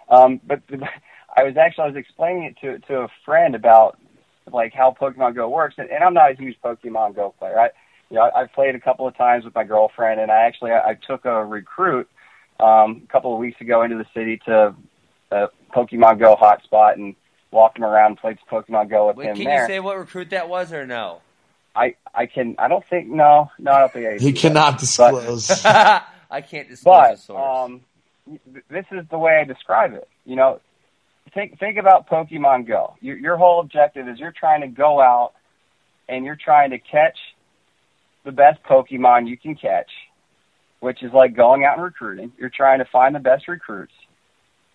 [0.09, 0.63] Um, but
[1.37, 3.99] I was actually I was explaining it to to a friend about
[4.53, 7.59] like how Pokemon Go works, and, and I'm not a huge Pokemon Go player.
[7.59, 7.71] I
[8.11, 10.73] you know, I, I've played a couple of times with my girlfriend, and I actually
[10.73, 12.09] I, I took a recruit
[12.61, 14.75] um, a couple of weeks ago into the city to
[15.31, 17.15] a Pokemon Go hotspot and
[17.51, 19.63] walked him around and played Pokemon Go with Wait, him can there.
[19.63, 21.21] you say what recruit that was or no?
[21.75, 25.49] I I can I don't think no no I don't think I he cannot disclose.
[25.63, 27.71] But, I can't disclose but, the source.
[27.71, 27.81] Um,
[28.69, 30.09] this is the way I describe it.
[30.25, 30.61] You know,
[31.37, 32.97] think think about Pokemon Go.
[33.01, 35.35] Your, your whole objective is you're trying to go out
[36.09, 37.19] and you're trying to catch
[38.25, 39.91] the best Pokemon you can catch,
[40.81, 42.33] which is like going out and recruiting.
[42.39, 43.93] You're trying to find the best recruits.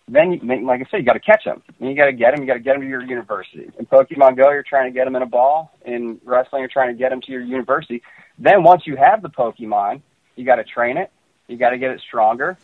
[0.08, 1.62] Then, then like I said, you got to catch them.
[1.80, 2.42] And you got to get them.
[2.42, 3.70] You got to get them to your university.
[3.78, 5.76] In Pokemon Go, you're trying to get them in a ball.
[5.84, 8.02] In wrestling, you're trying to get them to your university.
[8.38, 10.02] Then once you have the Pokemon,
[10.36, 11.10] you got to train it.
[11.48, 12.56] You got to get it stronger,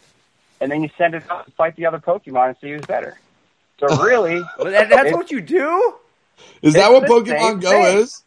[0.61, 3.19] and then you send it out to fight the other Pokemon and see who's better.
[3.81, 5.95] So really, that, that's what you do.
[6.63, 7.99] Is that what Pokemon Go thing.
[7.99, 8.23] is?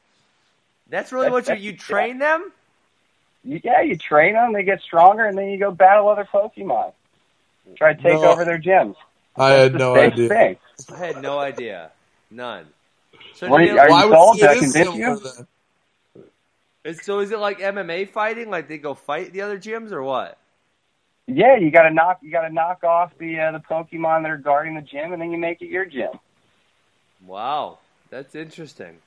[0.89, 2.38] That's really what you you train yeah.
[2.38, 2.52] them.
[3.43, 4.54] Yeah, you train them.
[4.54, 6.93] They get stronger, and then you go battle other Pokemon.
[7.76, 8.95] Try to take no, over their gyms.
[9.36, 10.30] I had no idea.
[10.30, 10.58] Thing.
[10.93, 11.91] I had no idea.
[12.30, 12.66] None.
[13.34, 14.38] So what are you, are why you told?
[14.38, 15.22] Did convince you?
[17.02, 18.49] So is it like MMA fighting?
[18.49, 20.38] Like they go fight the other gyms or what?
[21.28, 24.32] Yeah, you got to knock you got to knock off the uh, the Pokemon that
[24.32, 26.10] are guarding the gym, and then you make it your gym.
[27.26, 28.98] Wow, that's interesting.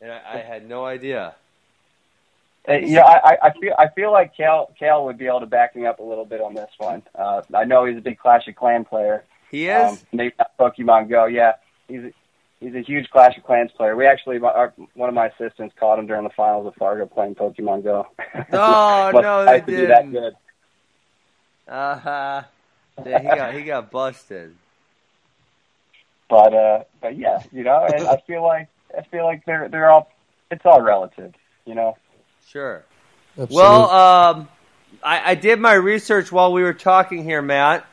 [0.00, 1.34] And I, I had no idea.
[2.68, 5.74] Uh, yeah, I, I feel I feel like Cael Cael would be able to back
[5.74, 7.02] me up a little bit on this one.
[7.14, 9.24] Uh, I know he's a big Clash of Clan player.
[9.50, 9.92] He is.
[9.92, 11.24] Um, maybe not Pokemon Go.
[11.24, 11.52] Yeah,
[11.88, 12.12] he's a,
[12.60, 13.96] he's a huge Clash of Clans player.
[13.96, 17.34] We actually, our, one of my assistants caught him during the finals of Fargo playing
[17.34, 18.06] Pokemon Go.
[18.52, 19.88] Oh no, they didn't.
[19.88, 20.36] That good.
[21.70, 22.42] Uh huh.
[23.06, 24.56] Yeah, he got he got busted.
[26.28, 29.88] But uh, but yeah, you know, and I feel like I feel like they're they're
[29.88, 30.10] all
[30.50, 31.32] it's all relative,
[31.64, 31.96] you know.
[32.48, 32.84] Sure.
[33.38, 33.56] Absolutely.
[33.56, 34.48] Well, um,
[35.02, 37.86] I, I did my research while we were talking here, Matt,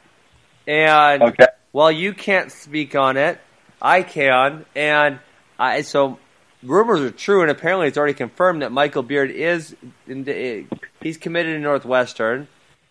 [0.66, 1.48] and okay.
[1.72, 3.40] while you can't speak on it,
[3.80, 5.20] I can, and
[5.60, 6.18] I so
[6.64, 9.76] rumors are true, and apparently it's already confirmed that Michael Beard is
[10.08, 10.66] in the,
[11.02, 12.48] he's committed to Northwestern,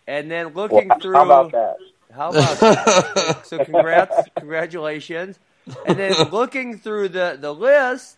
[0.07, 1.77] and then looking well, through how about that?
[2.13, 3.45] How about that?
[3.45, 5.37] so congrats, congratulations,
[5.85, 8.17] and then looking through the the list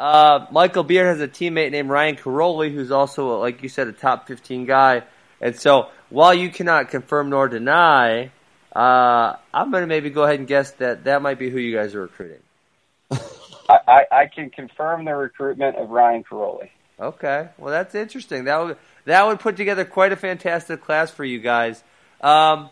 [0.00, 3.92] uh, Michael Beard has a teammate named Ryan Caroli, who's also, like you said, a
[3.92, 5.02] top 15 guy.
[5.42, 8.32] And so, while you cannot confirm nor deny,
[8.74, 11.76] uh, I'm going to maybe go ahead and guess that that might be who you
[11.76, 12.40] guys are recruiting.
[13.68, 16.72] I, I can confirm the recruitment of Ryan Caroli.
[16.98, 18.44] Okay, well that's interesting.
[18.44, 18.76] That would
[19.10, 21.82] that would put together quite a fantastic class for you guys.
[22.20, 22.70] Um,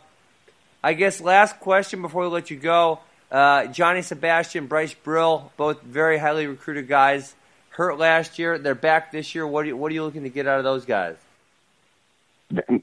[0.83, 3.01] I guess last question before we let you go.
[3.31, 7.35] Uh, Johnny Sebastian, Bryce Brill, both very highly recruited guys.
[7.71, 9.47] Hurt last year, they're back this year.
[9.47, 11.17] What are you, what are you looking to get out of those guys?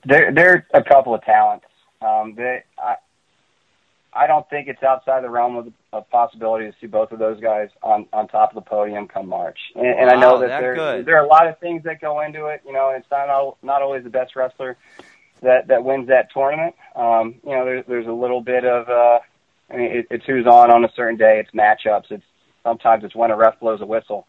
[0.06, 1.66] They're they're a couple of talents.
[2.01, 2.95] Um, they, I
[4.16, 7.39] I don't think it's outside the realm of, of possibility to see both of those
[7.41, 9.59] guys on on top of the podium come March.
[9.76, 11.05] And, and I know that, that there good.
[11.05, 12.61] there are a lot of things that go into it.
[12.66, 14.78] You know, it's not not always the best wrestler
[15.41, 16.76] that that wins that tournament.
[16.95, 19.20] Um, you know, there's there's a little bit of uh,
[19.70, 21.39] I mean, it, it's who's on on a certain day.
[21.39, 22.09] It's matchups.
[22.09, 22.24] It's
[22.63, 24.28] sometimes it's when a ref blows a whistle.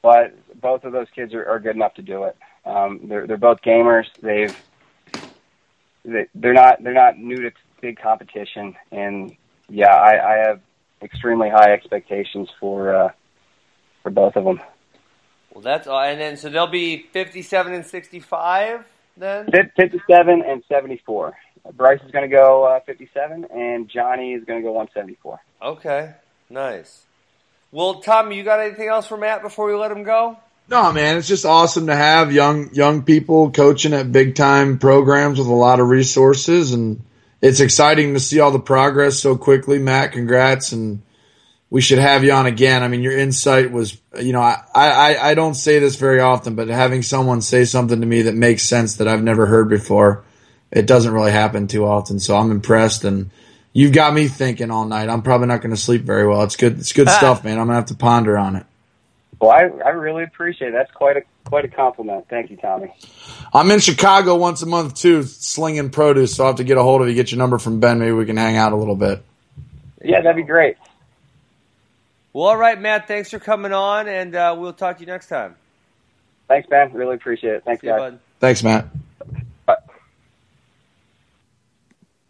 [0.00, 2.36] But both of those kids are, are good enough to do it.
[2.64, 4.06] Um, they're they're both gamers.
[4.22, 4.56] They've
[6.04, 9.36] they, they're not they're not new to big competition, and
[9.68, 10.60] yeah, I, I have
[11.02, 13.08] extremely high expectations for uh,
[14.02, 14.60] for both of them.
[15.52, 16.00] Well, that's all.
[16.00, 18.84] And then so they'll be fifty-seven and sixty-five
[19.16, 19.48] then.
[19.76, 21.36] Fifty-seven and seventy-four.
[21.74, 25.40] Bryce is going to go uh, 57, and Johnny is going to go 174.
[25.60, 26.14] Okay,
[26.48, 27.04] nice.
[27.70, 30.38] Well, Tom, you got anything else for Matt before we let him go?
[30.70, 35.38] No, man, it's just awesome to have young young people coaching at big time programs
[35.38, 37.02] with a lot of resources, and
[37.40, 39.78] it's exciting to see all the progress so quickly.
[39.78, 41.02] Matt, congrats, and
[41.70, 42.82] we should have you on again.
[42.82, 46.54] I mean, your insight was, you know, I, I, I don't say this very often,
[46.54, 50.24] but having someone say something to me that makes sense that I've never heard before
[50.70, 52.18] it doesn't really happen too often.
[52.20, 53.30] So I'm impressed and
[53.78, 55.08] You've got me thinking all night.
[55.08, 56.42] I'm probably not going to sleep very well.
[56.42, 56.80] It's good.
[56.80, 57.16] It's good ah.
[57.16, 57.60] stuff, man.
[57.60, 58.66] I'm going to have to ponder on it.
[59.40, 60.72] Well, I, I really appreciate it.
[60.72, 62.26] That's quite a quite a compliment.
[62.28, 62.92] Thank you, Tommy.
[63.52, 66.36] I'm in Chicago once a month too, slinging produce.
[66.36, 67.14] So I will have to get a hold of you.
[67.14, 67.98] Get your number from Ben.
[67.98, 69.22] Maybe we can hang out a little bit.
[70.04, 70.76] Yeah, that'd be great.
[72.32, 73.08] Well, all right, Matt.
[73.08, 75.56] Thanks for coming on, and uh, we'll talk to you next time.
[76.46, 76.92] Thanks, man.
[76.92, 77.64] Really appreciate it.
[77.64, 78.12] Thanks, See guys.
[78.12, 78.86] You, Thanks, Matt.
[79.66, 79.76] Bye.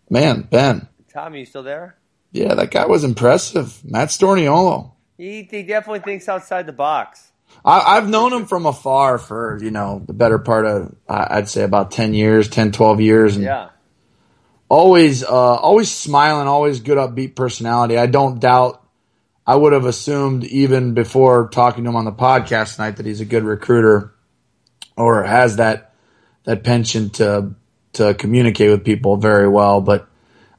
[0.09, 0.89] Man, Ben.
[1.13, 1.97] Tommy, you still there?
[2.33, 3.85] Yeah, that guy was impressive.
[3.85, 4.93] Matt Storniolo.
[5.17, 7.28] He, he definitely thinks outside the box.
[7.69, 11.65] I, have known him from afar for, you know, the better part of, I'd say
[11.65, 13.37] about 10 years, 10, 12 years.
[13.37, 13.71] And yeah.
[14.71, 17.99] Always, uh, always smiling, always good upbeat personality.
[17.99, 18.83] I don't doubt,
[19.47, 23.21] I would have assumed even before talking to him on the podcast tonight that he's
[23.21, 24.15] a good recruiter
[24.97, 25.95] or has that,
[26.45, 27.55] that penchant to,
[27.95, 29.83] to communicate with people very well.
[29.83, 30.09] But,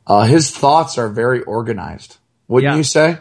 [0.05, 2.18] uh, his thoughts are very organized.
[2.47, 2.78] Wouldn't yeah.
[2.78, 3.18] you say?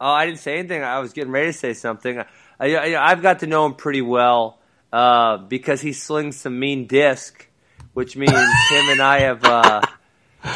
[0.00, 0.82] Oh, I didn't say anything.
[0.82, 2.22] I was getting ready to say something.
[2.60, 4.58] I, have got to know him pretty well
[4.92, 7.46] uh, because he slings some mean disc,
[7.94, 8.32] which means
[8.70, 9.80] him and I have uh,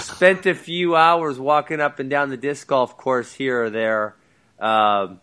[0.01, 4.17] spent a few hours walking up and down the disc golf course here or there.
[4.59, 5.15] Uh,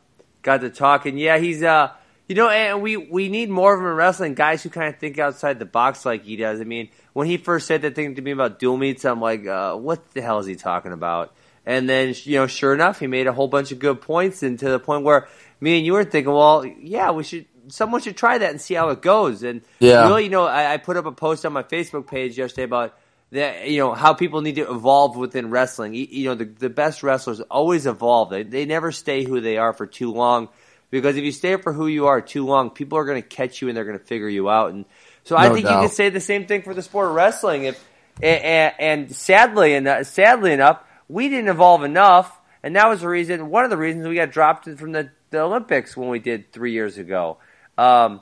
[0.41, 1.17] got to talking.
[1.17, 1.91] Yeah, he's uh,
[2.27, 4.36] you know, and we we need more of him in wrestling.
[4.36, 6.61] Guys who kind of think outside the box like he does.
[6.61, 9.47] I mean, when he first said that thing to me about dual meets, I'm like,
[9.47, 11.34] uh, what the hell is he talking about?
[11.70, 14.57] And then, you know, sure enough, he made a whole bunch of good points, and
[14.57, 15.28] to the point where
[15.61, 18.74] me and you were thinking, well, yeah, we should, someone should try that and see
[18.74, 19.43] how it goes.
[19.43, 20.07] And yeah.
[20.07, 22.97] really, you know, I, I put up a post on my Facebook page yesterday about
[23.32, 25.93] that, you know, how people need to evolve within wrestling.
[25.93, 28.32] You, you know, the, the best wrestlers always evolve.
[28.32, 30.49] They, they never stay who they are for too long.
[30.89, 33.61] Because if you stay for who you are too long, people are going to catch
[33.61, 34.72] you and they're going to figure you out.
[34.72, 34.86] And
[35.24, 35.76] so no I think doubt.
[35.76, 37.65] you can say the same thing for the sport of wrestling.
[37.65, 37.88] If
[38.24, 43.49] and, and sadly, and sadly enough, we didn't evolve enough, and that was the reason.
[43.49, 46.72] One of the reasons we got dropped from the, the Olympics when we did three
[46.72, 47.39] years ago.
[47.78, 48.22] Um,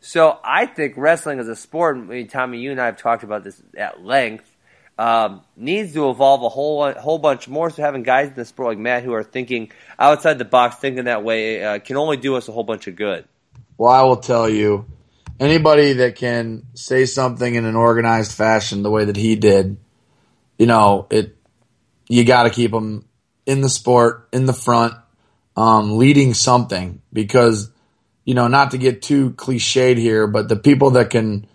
[0.00, 3.44] so I think wrestling as a sport, mean, Tommy, you and I have talked about
[3.44, 4.48] this at length.
[4.98, 7.70] Um, needs to evolve a whole whole bunch more.
[7.70, 11.04] So having guys in the sport like Matt who are thinking outside the box, thinking
[11.04, 13.26] that way, uh, can only do us a whole bunch of good.
[13.78, 14.86] Well, I will tell you,
[15.40, 19.78] anybody that can say something in an organized fashion the way that he did,
[20.58, 21.36] you know, it
[22.12, 23.08] you got to keep them
[23.46, 24.92] in the sport, in the front,
[25.56, 27.70] um, leading something because,
[28.26, 31.46] you know, not to get too cliched here, but the people that can,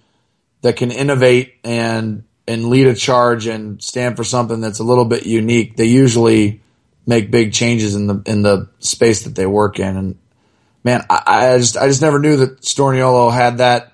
[0.63, 5.05] that can innovate and, and lead a charge and stand for something that's a little
[5.05, 6.59] bit unique, they usually
[7.05, 9.95] make big changes in the, in the space that they work in.
[9.95, 10.17] And
[10.83, 13.93] man, I, I just, I just never knew that Storniolo had that,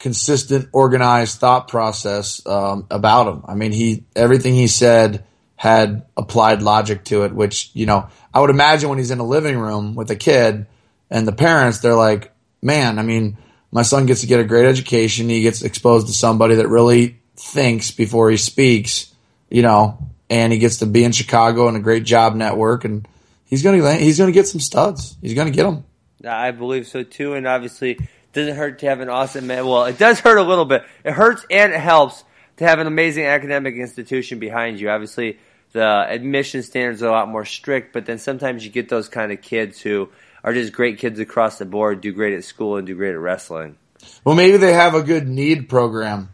[0.00, 3.44] consistent, organized thought process um, about him.
[3.46, 5.24] I mean, he everything he said
[5.62, 9.24] had applied logic to it, which, you know, I would imagine when he's in a
[9.24, 10.66] living room with a kid
[11.08, 13.38] and the parents, they're like, man, I mean,
[13.70, 15.28] my son gets to get a great education.
[15.28, 19.14] He gets exposed to somebody that really thinks before he speaks,
[19.50, 19.98] you know,
[20.28, 23.06] and he gets to be in Chicago and a great job network and
[23.44, 25.16] he's going to, he's going to get some studs.
[25.22, 25.84] He's going to get them.
[26.28, 27.34] I believe so too.
[27.34, 28.00] And obviously
[28.32, 29.64] doesn't hurt to have an awesome man.
[29.64, 30.82] Well, it does hurt a little bit.
[31.04, 32.24] It hurts and it helps
[32.56, 34.90] to have an amazing academic institution behind you.
[34.90, 35.38] Obviously,
[35.72, 39.32] the admission standards are a lot more strict, but then sometimes you get those kind
[39.32, 40.10] of kids who
[40.44, 43.18] are just great kids across the board, do great at school and do great at
[43.18, 43.76] wrestling.
[44.24, 46.30] Well, maybe they have a good need program.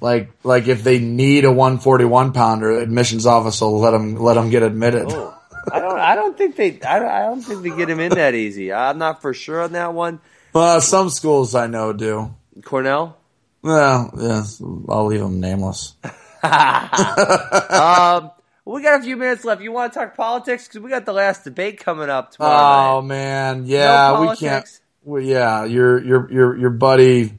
[0.00, 4.50] Like, like if they need a 141 pounder, admissions office will let them, let them
[4.50, 5.06] get admitted.
[5.08, 5.38] Oh,
[5.72, 8.10] I don't, I don't think they, I don't, I don't think they get them in
[8.10, 8.72] that easy.
[8.72, 10.20] I'm not for sure on that one.
[10.52, 12.34] Well, some schools I know do.
[12.64, 13.16] Cornell?
[13.62, 15.94] Well, yes, I'll leave them nameless.
[16.42, 18.30] um,
[18.64, 19.62] we got a few minutes left.
[19.62, 20.66] You want to talk politics?
[20.66, 22.96] Because we got the last debate coming up tomorrow.
[22.96, 23.08] Oh night.
[23.08, 24.80] man, yeah, no we can't.
[25.02, 27.38] Well, yeah, your your your your buddy,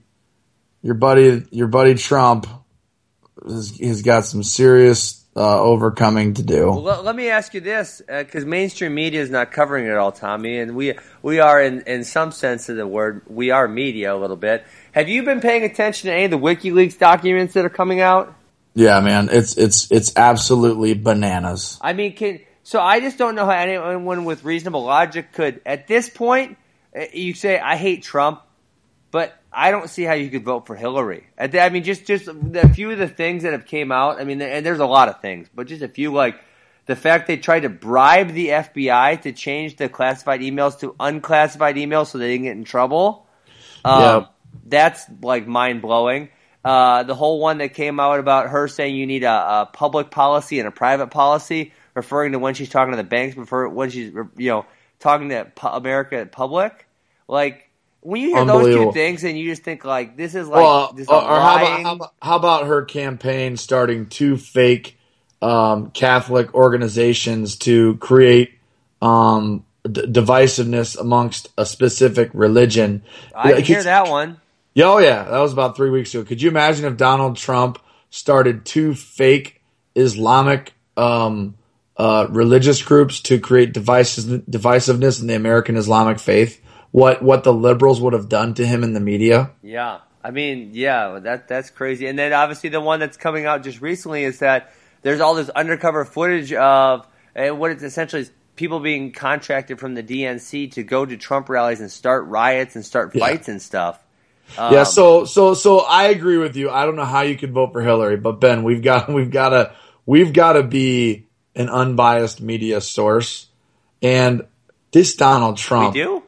[0.82, 2.48] your buddy, your buddy Trump
[3.44, 6.68] has, has got some serious uh, overcoming to do.
[6.72, 10.12] Well, let, me ask you this, because uh, mainstream media is not covering it all,
[10.12, 14.16] Tommy, and we we are in in some sense of the word, we are media
[14.16, 14.66] a little bit.
[14.94, 18.34] Have you been paying attention to any of the WikiLeaks documents that are coming out?
[18.76, 21.80] Yeah, man, it's it's it's absolutely bananas.
[21.82, 25.88] I mean, can so I just don't know how anyone with reasonable logic could at
[25.88, 26.58] this point.
[26.94, 28.42] Eh, you say I hate Trump,
[29.12, 31.26] but I don't see how you could vote for Hillary.
[31.38, 34.20] I mean, just just a few of the things that have came out.
[34.20, 36.38] I mean, and there's a lot of things, but just a few like
[36.86, 41.78] the fact they tried to bribe the FBI to change the classified emails to unclassified
[41.78, 43.26] emails so they didn't get in trouble.
[43.86, 44.26] Um, yeah.
[44.66, 46.30] That's like mind blowing.
[46.66, 50.10] Uh, the whole one that came out about her saying you need a, a, public
[50.10, 53.92] policy and a private policy referring to when she's talking to the banks, before when
[53.92, 54.66] she's you know
[55.00, 56.88] talking to America public.
[57.28, 57.70] Like
[58.02, 60.92] when you hear those two things, and you just think like this is like well,
[60.94, 64.98] this or, or how, about, how, about, how about her campaign starting two fake
[65.44, 68.58] um, Catholic organizations to create
[69.04, 73.04] um, d- divisiveness amongst a specific religion?
[73.36, 74.42] I hear that one.
[74.78, 76.24] Oh yeah, that was about three weeks ago.
[76.24, 79.62] Could you imagine if Donald Trump started two fake
[79.96, 81.56] Islamic um,
[81.98, 86.62] uh, religious groups to create divisiveness in the American Islamic faith?
[86.96, 89.52] what what the liberals would have done to him in the media.
[89.62, 92.08] Yeah, I mean, yeah, that that's crazy.
[92.08, 94.72] And then obviously the one that's coming out just recently is that
[95.02, 97.06] there's all this undercover footage of
[97.36, 101.50] and what it's essentially is people being contracted from the DNC to go to Trump
[101.50, 103.56] rallies and start riots and start fights yeah.
[103.56, 104.00] and stuff.
[104.58, 106.70] Um, yeah, so so so I agree with you.
[106.70, 109.50] I don't know how you could vote for Hillary, but Ben, we've got we've got
[109.50, 109.74] to
[110.06, 113.48] we've got to be an unbiased media source,
[114.02, 114.44] and
[114.92, 115.94] this Donald Trump.
[115.94, 116.24] We do.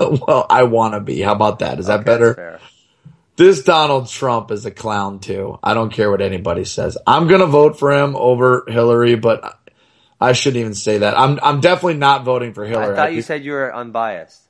[0.26, 1.20] well, I want to be.
[1.20, 1.78] How about that?
[1.78, 2.60] Is that better?
[3.36, 5.58] This Donald Trump is a clown too.
[5.62, 6.98] I don't care what anybody says.
[7.06, 9.58] I'm going to vote for him over Hillary, but
[10.20, 11.18] I shouldn't even say that.
[11.18, 12.92] I'm I'm definitely not voting for Hillary.
[12.92, 14.42] I thought you said you were unbiased.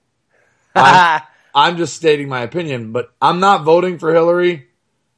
[0.74, 1.22] I'm,
[1.54, 4.68] I'm just stating my opinion, but I'm not voting for Hillary.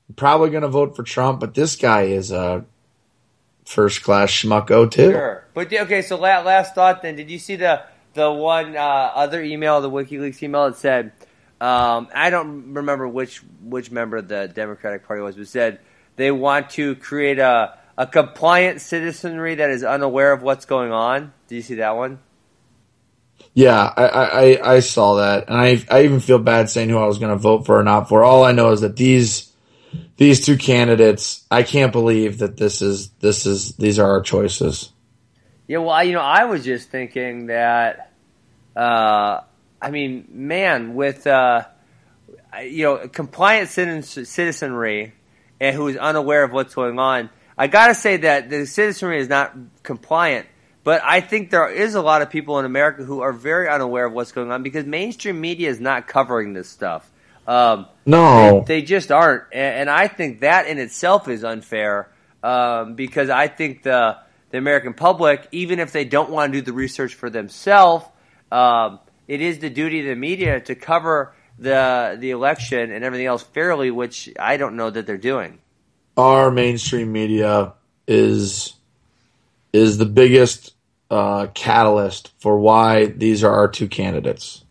[0.09, 2.65] I'm probably going to vote for Trump, but this guy is a
[3.65, 5.11] first class schmucko too.
[5.11, 6.03] Sure, but okay.
[6.03, 7.03] So last last thought.
[7.03, 7.83] Then, did you see the
[8.15, 11.13] the one uh, other email, the WikiLeaks email, that said,
[11.61, 15.81] um, I don't remember which which member of the Democratic Party was, but said
[16.17, 21.33] they want to create a a compliant citizenry that is unaware of what's going on.
[21.49, 22.19] Do you see that one?
[23.55, 27.07] Yeah, I, I, I saw that, and I I even feel bad saying who I
[27.07, 28.25] was going to vote for or not for.
[28.25, 29.53] All I know is that these
[30.17, 34.91] these two candidates, I can't believe that this is this is these are our choices.
[35.67, 38.13] Yeah, well, you know, I was just thinking that,
[38.75, 39.41] uh,
[39.81, 41.65] I mean, man, with uh,
[42.63, 45.13] you know, compliant citizenry
[45.61, 49.29] and who is unaware of what's going on, I gotta say that the citizenry is
[49.29, 50.47] not compliant.
[50.85, 54.07] But I think there is a lot of people in America who are very unaware
[54.07, 57.09] of what's going on because mainstream media is not covering this stuff.
[57.47, 62.09] Um, no, they, they, just aren't, and, and, I think that in itself is unfair
[62.41, 64.19] um, because I think the
[64.51, 68.05] the American public, even if they don't want to do the research for themselves,
[68.53, 73.27] um, it is the duty of the media to cover the the election and everything
[73.27, 75.59] else fairly, which I don't know that they're doing.
[76.17, 77.73] Our mainstream media
[78.07, 78.75] is
[79.73, 80.75] is the biggest
[81.11, 84.65] uh, catalyst for why these are our two candidates.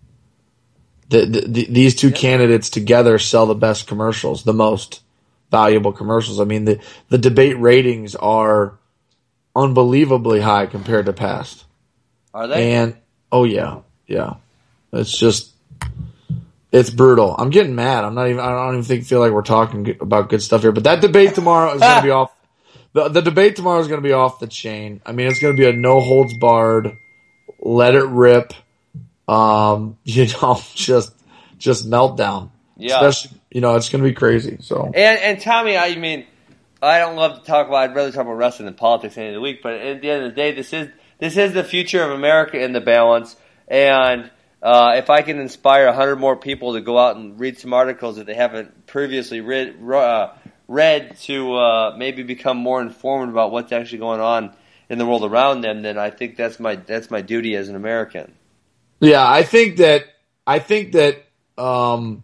[1.09, 2.17] The, the, the, these two yep.
[2.17, 5.01] candidates together sell the best commercials, the most
[5.51, 6.39] valuable commercials.
[6.39, 6.79] I mean, the
[7.09, 8.77] the debate ratings are
[9.55, 11.65] unbelievably high compared to past.
[12.33, 12.73] Are they?
[12.73, 12.95] And
[13.31, 14.35] oh yeah, yeah.
[14.93, 15.51] It's just
[16.71, 17.35] it's brutal.
[17.37, 18.05] I'm getting mad.
[18.05, 18.39] I'm not even.
[18.39, 20.71] I don't even think feel like we're talking about good stuff here.
[20.71, 22.33] But that debate tomorrow is going to be off.
[22.93, 25.01] The, the debate tomorrow is going to be off the chain.
[25.05, 26.97] I mean, it's going to be a no holds barred,
[27.59, 28.53] let it rip.
[29.27, 31.13] Um, you know, just
[31.57, 32.51] just meltdown.
[32.77, 32.95] Yeah.
[32.95, 34.57] Especially, you know, it's going to be crazy.
[34.61, 34.85] So.
[34.85, 36.25] And and Tommy, I mean,
[36.81, 37.89] I don't love to talk about.
[37.89, 39.61] I'd rather talk about wrestling than politics any of the week.
[39.61, 40.89] But at the end of the day, this is
[41.19, 43.35] this is the future of America in the balance.
[43.67, 44.31] And
[44.61, 48.17] uh, if I can inspire hundred more people to go out and read some articles
[48.17, 50.33] that they haven't previously read, uh,
[50.72, 54.55] read to uh, maybe become more informed about what's actually going on
[54.89, 57.76] in the world around them, then I think that's my that's my duty as an
[57.76, 58.34] American.
[58.99, 60.05] Yeah, I think that
[60.47, 61.24] I think that
[61.57, 62.24] um,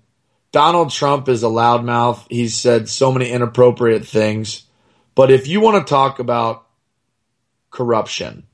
[0.51, 2.25] Donald Trump is a loudmouth.
[2.29, 4.63] He's said so many inappropriate things.
[5.13, 6.67] But if you want to talk about
[7.69, 8.45] corruption,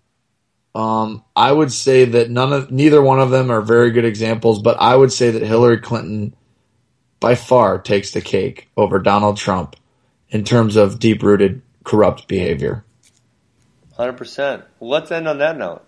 [0.74, 4.62] um, I would say that none of neither one of them are very good examples.
[4.62, 6.36] But I would say that Hillary Clinton,
[7.20, 9.76] by far, takes the cake over Donald Trump
[10.34, 12.84] in terms of deep rooted corrupt behavior.
[13.96, 14.64] Hundred percent.
[14.82, 15.84] Let's end on that note.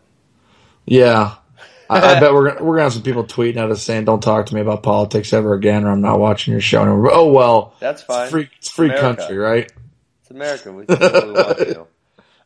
[0.86, 1.36] Yeah,
[1.90, 4.22] I, I, bet we're gonna, we're gonna have some people tweeting at us saying, "Don't
[4.22, 7.32] talk to me about politics ever again," or "I'm not watching your show." And oh
[7.32, 8.24] well, that's fine.
[8.24, 9.72] It's free, it's free country, right?
[10.22, 10.72] It's America.
[10.72, 11.88] We can do what we want to.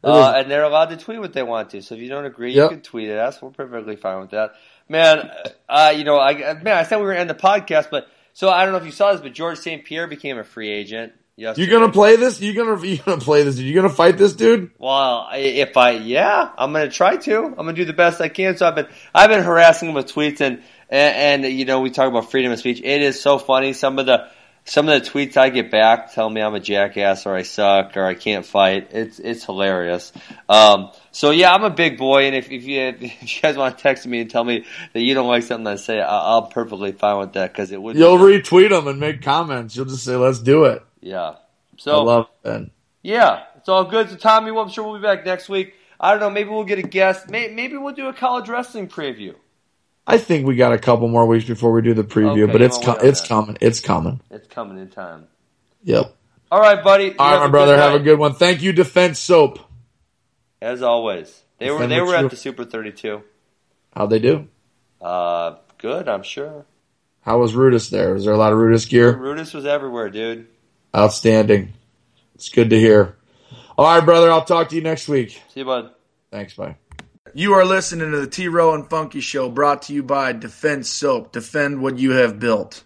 [0.02, 1.82] Uh, and they're allowed to tweet what they want to.
[1.82, 2.72] So if you don't agree, yep.
[2.72, 3.41] you can tweet at us.
[3.41, 4.54] We're perfectly fine with that.
[4.88, 5.30] Man,
[5.68, 8.08] uh, you know, I man, I said we were going to end the podcast, but
[8.32, 9.84] so I don't know if you saw this, but Georges St.
[9.84, 11.12] Pierre became a free agent.
[11.39, 11.65] Yesterday.
[11.65, 12.41] You gonna play this?
[12.41, 13.57] You gonna you gonna play this?
[13.57, 14.71] You gonna fight this dude?
[14.77, 17.45] Well, if I yeah, I'm gonna try to.
[17.45, 18.57] I'm gonna do the best I can.
[18.57, 21.91] So I've been I've been harassing him with tweets and and, and you know we
[21.91, 22.81] talk about freedom of speech.
[22.83, 23.71] It is so funny.
[23.71, 24.29] Some of the
[24.65, 27.97] some of the tweets I get back tell me I'm a jackass or I suck
[27.97, 28.89] or I can't fight.
[28.91, 30.11] It's it's hilarious.
[30.47, 33.77] Um, So yeah, I'm a big boy, and if, if you if you guys want
[33.77, 36.91] to text me and tell me that you don't like something I say, I'll, perfectly
[36.91, 37.95] fine with that because it would.
[37.95, 39.75] You'll retweet them and make comments.
[39.75, 41.36] You'll just say, "Let's do it." Yeah.
[41.78, 42.72] So I love it.
[43.02, 44.10] Yeah, it's all good.
[44.10, 45.74] So Tommy, well, I'm sure we'll be back next week.
[46.00, 46.30] I don't know.
[46.30, 47.30] Maybe we'll get a guest.
[47.30, 49.36] Maybe we'll do a college wrestling preview.
[50.08, 52.62] I think we got a couple more weeks before we do the preview, okay, but
[52.62, 53.58] it's com- it's coming.
[53.62, 54.22] It's coming.
[54.32, 55.28] It's coming in time.
[55.84, 56.16] Yep.
[56.52, 57.16] All right, buddy.
[57.16, 57.78] All right, my brother.
[57.78, 58.34] Have a good one.
[58.34, 59.60] Thank you, Defense Soap.
[60.62, 63.22] As always, they Defend were they were at the Super 32.
[63.95, 64.47] How'd they do?
[65.00, 66.10] Uh, good.
[66.10, 66.66] I'm sure.
[67.22, 68.14] How was Rudis there?
[68.14, 69.14] Was there a lot of Rudis gear?
[69.14, 70.47] Rudis was everywhere, dude.
[70.95, 71.73] Outstanding.
[72.35, 73.17] It's good to hear.
[73.77, 74.31] All right, brother.
[74.31, 75.41] I'll talk to you next week.
[75.49, 75.91] See you, bud.
[76.31, 76.53] Thanks.
[76.53, 76.75] Bye.
[77.33, 80.89] You are listening to the T Row and Funky Show brought to you by Defense
[80.89, 81.31] Soap.
[81.31, 82.83] Defend what you have built.